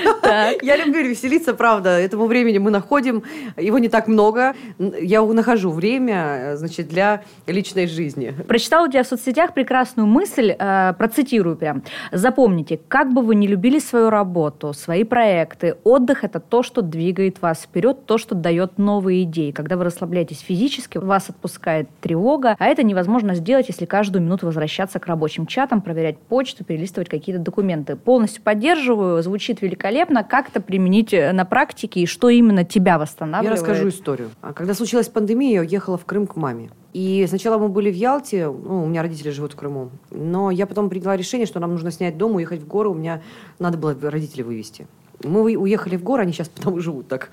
Я 0.62 0.78
люблю 0.78 1.02
веселиться, 1.02 1.54
правда. 1.54 1.89
Этому 1.89 2.28
времени 2.28 2.60
мы 2.60 2.71
находим. 2.71 3.23
Его 3.58 3.80
не 3.80 3.89
так 3.89 4.08
много. 4.08 4.54
Я 4.78 5.23
нахожу 5.23 5.71
время, 5.71 6.54
значит, 6.56 6.88
для 6.89 7.23
личной 7.47 7.88
жизни. 7.88 8.34
Прочитала 8.47 8.88
у 8.88 8.91
тебя 8.91 9.04
в 9.04 9.08
соцсетях 9.08 9.54
прекрасную 9.54 10.08
мысль, 10.08 10.56
э, 10.58 10.93
процитирую 10.97 11.56
прям. 11.56 11.84
Запомните, 12.12 12.80
как 12.88 13.12
бы 13.12 13.21
вы 13.21 13.36
не 13.36 13.47
любили 13.47 13.79
любили 13.80 13.89
свою 13.89 14.10
работу, 14.10 14.74
свои 14.74 15.04
проекты. 15.04 15.76
Отдых– 15.84 16.24
это 16.24 16.39
то, 16.39 16.63
что 16.63 16.82
двигает 16.82 17.42
вас 17.42 17.63
вперед, 17.63 18.06
то, 18.06 18.18
что 18.18 18.36
дает 18.36 18.78
новые 18.78 19.24
идеи. 19.24 19.52
Когда 19.52 19.76
вы 19.76 19.86
расслабляетесь 19.86 20.39
физически, 20.39 20.98
вас 20.98 21.30
отпускает 21.30 21.88
тревога, 22.02 22.56
а 22.60 22.65
это 22.65 22.84
невозможно 22.84 23.36
сделать, 23.36 23.70
если 23.70 23.86
каждую 23.86 24.24
минуту 24.24 24.46
возвращаться 24.46 25.00
к 25.00 25.08
рабочим 25.08 25.46
чатам, 25.46 25.82
проверять 25.82 26.18
почту, 26.18 26.63
перелистывать 26.63 27.10
какие-то 27.10 27.42
документы. 27.42 27.96
Полностью 27.96 28.44
поддерживаю, 28.44 29.22
звучит 29.24 29.62
великолепно. 29.62 30.24
Как 30.24 30.50
это 30.50 30.62
применить 30.62 31.13
э, 31.13 31.32
на 31.32 31.46
практике 31.46 32.02
и 32.02 32.06
что 32.06 32.30
именно 32.30 32.63
тебя 32.63 32.98
восстанавливает? 32.98 33.60
Я 33.60 33.63
расскажу 33.63 33.89
историю. 33.89 34.30
А 34.42 34.54
когда 34.54 34.74
случилась 34.74 35.08
пандемия, 35.08 35.54
я 35.54 35.62
уехала 35.62 35.98
в 35.98 36.06
Крым 36.06 36.28
к 36.28 36.36
маме. 36.36 36.70
И 36.93 37.25
сначала 37.28 37.58
мы 37.58 37.69
были 37.69 37.91
в 37.91 37.95
Ялте, 37.95 38.47
ну, 38.47 38.84
у 38.84 38.88
меня 38.88 39.02
родители 39.04 39.30
живут 39.30 39.54
в 39.54 39.56
Крыму, 39.56 39.91
но 40.10 40.49
я 40.49 40.65
потом 40.65 40.89
приняла 40.89 41.15
решение, 41.15 41.45
что 41.45 41.60
нам 41.60 41.71
нужно 41.71 41.91
снять 41.91 42.17
дом, 42.17 42.36
уехать 42.36 42.62
в 42.62 42.67
горы, 42.67 42.89
у 42.89 42.95
меня 42.95 43.21
надо 43.60 43.78
было 43.78 43.95
родителей 44.02 44.43
вывести. 44.43 44.88
Мы 45.23 45.56
уехали 45.56 45.97
в 45.97 46.04
горы, 46.04 46.23
они 46.23 46.32
сейчас 46.32 46.49
потом 46.49 46.80
живут 46.80 47.08
так. 47.08 47.30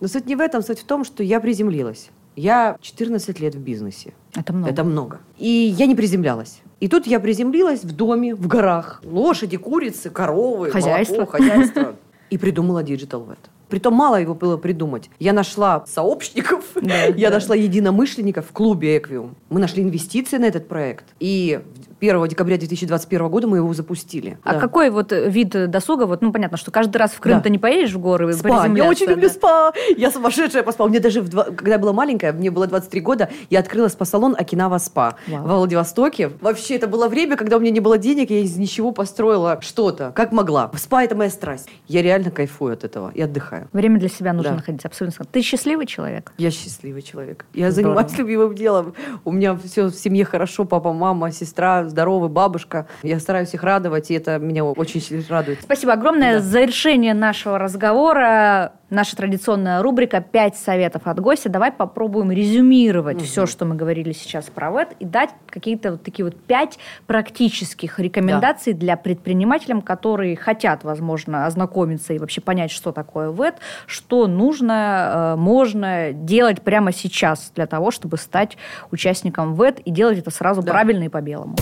Но 0.00 0.08
суть 0.08 0.26
не 0.26 0.36
в 0.36 0.40
этом, 0.40 0.62
суть 0.62 0.80
в 0.80 0.84
том, 0.84 1.04
что 1.04 1.22
я 1.22 1.40
приземлилась. 1.40 2.10
Я 2.36 2.76
14 2.80 3.40
лет 3.40 3.54
в 3.54 3.60
бизнесе. 3.60 4.12
Это 4.34 4.52
много. 4.52 4.70
Это 4.70 4.84
много. 4.84 5.20
И 5.38 5.48
я 5.48 5.86
не 5.86 5.94
приземлялась. 5.94 6.60
И 6.80 6.88
тут 6.88 7.06
я 7.06 7.18
приземлилась 7.18 7.82
в 7.82 7.94
доме, 7.94 8.34
в 8.34 8.46
горах. 8.46 9.00
Лошади, 9.04 9.56
курицы, 9.56 10.10
коровы, 10.10 10.70
хозяйство. 10.70 11.14
молоко, 11.16 11.32
хозяйство. 11.32 11.96
И 12.30 12.38
придумала 12.38 12.84
Digital 12.84 13.26
Vet. 13.26 13.38
Притом 13.68 13.94
мало 13.94 14.20
его 14.20 14.34
было 14.34 14.56
придумать. 14.56 15.10
Я 15.18 15.32
нашла 15.32 15.84
сообщников, 15.86 16.64
я 17.16 17.30
нашла 17.30 17.54
единомышленников 17.54 18.46
в 18.46 18.52
клубе 18.52 18.98
«Эквиум». 18.98 19.36
Мы 19.50 19.60
нашли 19.60 19.82
инвестиции 19.82 20.38
на 20.38 20.46
этот 20.46 20.68
проект. 20.68 21.04
И 21.20 21.60
1 22.00 22.28
декабря 22.28 22.56
2021 22.56 23.28
года 23.28 23.46
мы 23.48 23.56
его 23.56 23.74
запустили. 23.74 24.38
А 24.44 24.54
какой 24.54 24.90
вот 24.90 25.12
вид 25.12 25.70
досуга? 25.70 26.06
Вот, 26.06 26.22
ну, 26.22 26.32
понятно, 26.32 26.56
что 26.56 26.70
каждый 26.70 26.96
раз 26.98 27.10
в 27.12 27.20
Крым 27.20 27.42
ты 27.42 27.50
не 27.50 27.58
поедешь 27.58 27.92
в 27.92 27.98
горы 27.98 28.32
Спа. 28.32 28.66
Я 28.66 28.88
очень 28.88 29.06
люблю 29.06 29.28
спа. 29.28 29.72
Я 29.96 30.10
сумасшедшая 30.10 30.62
по 30.62 30.72
спа. 30.72 30.84
У 30.84 30.88
меня 30.88 31.00
даже, 31.00 31.22
когда 31.22 31.72
я 31.72 31.78
была 31.78 31.92
маленькая, 31.92 32.32
мне 32.32 32.50
было 32.50 32.66
23 32.66 33.00
года, 33.00 33.30
я 33.50 33.60
открыла 33.60 33.88
спа-салон 33.88 34.36
Окинава 34.38 34.78
Спа 34.78 35.16
в 35.26 35.42
Владивостоке. 35.42 36.30
Вообще, 36.40 36.76
это 36.76 36.86
было 36.86 37.08
время, 37.08 37.36
когда 37.36 37.56
у 37.56 37.60
меня 37.60 37.70
не 37.70 37.80
было 37.80 37.98
денег, 37.98 38.30
я 38.30 38.40
из 38.40 38.56
ничего 38.56 38.92
построила 38.92 39.58
что-то, 39.60 40.12
как 40.14 40.32
могла. 40.32 40.70
Спа– 40.76 41.02
это 41.04 41.16
моя 41.16 41.30
страсть. 41.30 41.68
Я 41.88 42.02
реально 42.02 42.30
кайфую 42.30 42.74
от 42.74 42.84
этого 42.84 43.10
и 43.14 43.20
отдыхаю. 43.20 43.57
Время 43.72 43.98
для 43.98 44.08
себя 44.08 44.32
нужно 44.32 44.50
да. 44.50 44.56
находить, 44.56 44.84
абсолютно. 44.84 45.24
Ты 45.24 45.42
счастливый 45.42 45.86
человек? 45.86 46.32
Я 46.38 46.50
счастливый 46.50 47.02
человек. 47.02 47.46
Я 47.54 47.70
Здорово. 47.70 47.94
занимаюсь 47.94 48.18
любимым 48.18 48.54
делом. 48.54 48.94
У 49.24 49.32
меня 49.32 49.56
все 49.56 49.86
в 49.86 49.94
семье 49.94 50.24
хорошо, 50.24 50.64
папа, 50.64 50.92
мама, 50.92 51.32
сестра 51.32 51.88
здоровы, 51.88 52.28
бабушка. 52.28 52.86
Я 53.02 53.18
стараюсь 53.20 53.54
их 53.54 53.62
радовать, 53.62 54.10
и 54.10 54.14
это 54.14 54.38
меня 54.38 54.64
очень 54.64 55.02
радует. 55.28 55.60
Спасибо 55.62 55.92
огромное. 55.92 56.34
Да. 56.34 56.40
Завершение 56.40 57.14
нашего 57.14 57.58
разговора 57.58 58.72
наша 58.90 59.16
традиционная 59.16 59.82
рубрика 59.82 60.20
«Пять 60.20 60.56
советов 60.56 61.02
от 61.04 61.20
гостя». 61.20 61.48
Давай 61.48 61.72
попробуем 61.72 62.30
резюмировать 62.30 63.18
угу. 63.18 63.24
все, 63.24 63.46
что 63.46 63.64
мы 63.64 63.74
говорили 63.74 64.12
сейчас 64.12 64.46
про 64.46 64.70
ВЭД, 64.70 64.96
и 65.00 65.04
дать 65.04 65.30
какие-то 65.46 65.92
вот 65.92 66.02
такие 66.02 66.24
вот 66.24 66.36
пять 66.40 66.78
практических 67.06 67.98
рекомендаций 67.98 68.72
да. 68.72 68.78
для 68.78 68.96
предпринимателям, 68.96 69.82
которые 69.82 70.36
хотят, 70.36 70.84
возможно, 70.84 71.46
ознакомиться 71.46 72.12
и 72.12 72.18
вообще 72.18 72.40
понять, 72.40 72.70
что 72.70 72.92
такое 72.92 73.30
ВЭД, 73.30 73.56
что 73.86 74.26
нужно, 74.26 75.34
э, 75.34 75.36
можно 75.36 76.12
делать 76.12 76.62
прямо 76.62 76.92
сейчас 76.92 77.52
для 77.54 77.66
того, 77.66 77.90
чтобы 77.90 78.16
стать 78.16 78.56
участником 78.90 79.54
ВЭД 79.54 79.80
и 79.80 79.90
делать 79.90 80.18
это 80.18 80.30
сразу 80.30 80.62
да. 80.62 80.72
правильно 80.72 81.04
и 81.04 81.08
по-белому. 81.08 81.56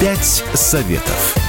Пять 0.00 0.44
советов. 0.54 1.43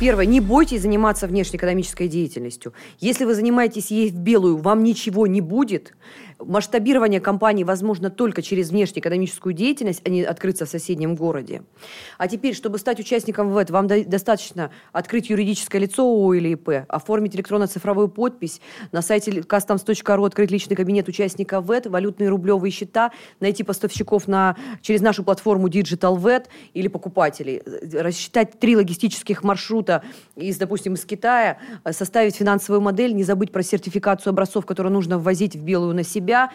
Первое. 0.00 0.26
Не 0.26 0.40
бойтесь 0.40 0.82
заниматься 0.82 1.26
внешнеэкономической 1.26 2.08
деятельностью. 2.08 2.72
Если 2.98 3.24
вы 3.24 3.34
занимаетесь 3.34 3.90
ей 3.90 4.10
в 4.10 4.16
белую, 4.16 4.56
вам 4.56 4.82
ничего 4.82 5.26
не 5.26 5.40
будет. 5.40 5.94
Масштабирование 6.38 7.20
компании 7.20 7.64
возможно 7.64 8.10
только 8.10 8.42
через 8.42 8.70
внешнеэкономическую 8.70 9.52
деятельность, 9.52 10.02
а 10.04 10.08
не 10.08 10.22
открыться 10.22 10.66
в 10.66 10.68
соседнем 10.68 11.14
городе. 11.14 11.62
А 12.18 12.28
теперь, 12.28 12.54
чтобы 12.54 12.78
стать 12.78 13.00
участником 13.00 13.50
ВЭД, 13.50 13.70
вам 13.70 13.86
достаточно 13.86 14.70
открыть 14.92 15.30
юридическое 15.30 15.80
лицо 15.80 16.02
ООО 16.02 16.34
или 16.34 16.50
ИП, 16.50 16.86
оформить 16.88 17.34
электронно-цифровую 17.36 18.08
подпись, 18.08 18.60
на 18.92 19.02
сайте 19.02 19.30
customs.ru 19.30 20.26
открыть 20.26 20.50
личный 20.50 20.76
кабинет 20.76 21.08
участника 21.08 21.60
ВЭД, 21.60 21.86
валютные 21.86 22.28
рублевые 22.28 22.70
счета, 22.70 23.12
найти 23.40 23.62
поставщиков 23.62 24.26
на, 24.28 24.56
через 24.82 25.00
нашу 25.00 25.24
платформу 25.24 25.68
Digital 25.68 26.16
ВЭД 26.16 26.48
или 26.72 26.88
покупателей, 26.88 27.62
рассчитать 27.92 28.58
три 28.58 28.76
логистических 28.76 29.42
маршрута 29.42 30.02
из, 30.36 30.56
допустим, 30.58 30.94
из 30.94 31.04
Китая, 31.04 31.58
составить 31.90 32.36
финансовую 32.36 32.80
модель, 32.80 33.14
не 33.14 33.24
забыть 33.24 33.52
про 33.52 33.62
сертификацию 33.62 34.30
образцов, 34.30 34.66
которые 34.66 34.92
нужно 34.92 35.18
ввозить 35.18 35.54
в 35.56 35.62
белую 35.62 35.94
на 35.94 36.02
себя, 36.02 36.23
себя, 36.24 36.50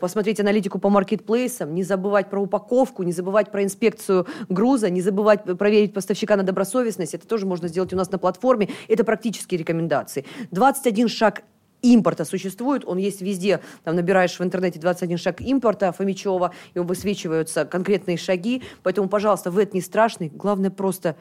посмотреть 0.00 0.40
аналитику 0.40 0.78
по 0.78 0.90
маркетплейсам, 0.90 1.74
не 1.74 1.82
забывать 1.82 2.28
про 2.30 2.40
упаковку, 2.40 3.02
не 3.02 3.12
забывать 3.12 3.50
про 3.50 3.64
инспекцию 3.64 4.26
груза, 4.48 4.90
не 4.90 5.00
забывать 5.00 5.44
проверить 5.44 5.94
поставщика 5.94 6.36
на 6.36 6.42
добросовестность. 6.42 7.14
Это 7.14 7.26
тоже 7.26 7.46
можно 7.46 7.68
сделать 7.68 7.92
у 7.92 7.96
нас 7.96 8.10
на 8.10 8.18
платформе. 8.18 8.68
Это 8.88 9.04
практические 9.04 9.58
рекомендации. 9.58 10.26
21 10.50 11.08
шаг 11.08 11.42
импорта 11.82 12.24
существует, 12.24 12.84
он 12.86 12.98
есть 12.98 13.22
везде. 13.22 13.60
Там 13.82 13.96
набираешь 13.96 14.38
в 14.38 14.42
интернете 14.42 14.78
21 14.78 15.18
шаг 15.18 15.40
импорта 15.40 15.92
Фомичева, 15.92 16.52
и 16.74 16.78
высвечиваются 16.78 17.64
конкретные 17.64 18.16
шаги. 18.16 18.62
Поэтому, 18.82 19.08
пожалуйста, 19.08 19.50
вы 19.50 19.62
это 19.62 19.74
не 19.74 19.80
страшный. 19.80 20.28
Главное 20.28 20.70
просто 20.70 21.16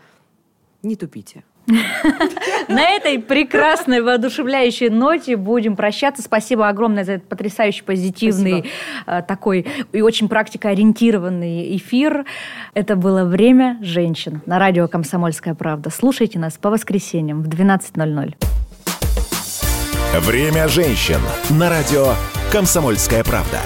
не 0.82 0.96
тупите. 0.96 1.44
На 1.68 2.90
этой 2.90 3.20
прекрасной, 3.20 4.02
воодушевляющей 4.02 4.90
ноте 4.90 5.38
будем 5.38 5.76
прощаться. 5.76 6.22
Спасибо 6.22 6.68
огромное 6.68 7.04
за 7.04 7.14
этот 7.14 7.30
потрясающий, 7.30 7.84
позитивный, 7.84 8.70
Спасибо. 9.04 9.22
такой 9.28 9.68
и 9.92 10.02
очень 10.02 10.28
практикоориентированный 10.28 11.76
эфир. 11.78 12.26
Это 12.74 12.96
было 12.96 13.24
«Время 13.24 13.78
женщин» 13.82 14.42
на 14.46 14.60
радио 14.60 14.88
«Комсомольская 14.88 15.56
правда». 15.56 15.90
Слушайте 15.90 16.40
нас 16.40 16.54
по 16.54 16.70
воскресеньям 16.70 17.44
в 17.44 17.48
12.00. 17.48 18.36
«Время 20.20 20.68
женщин» 20.68 21.20
на 21.50 21.70
радио 21.70 22.14
«Комсомольская 22.52 23.24
правда». 23.24 23.60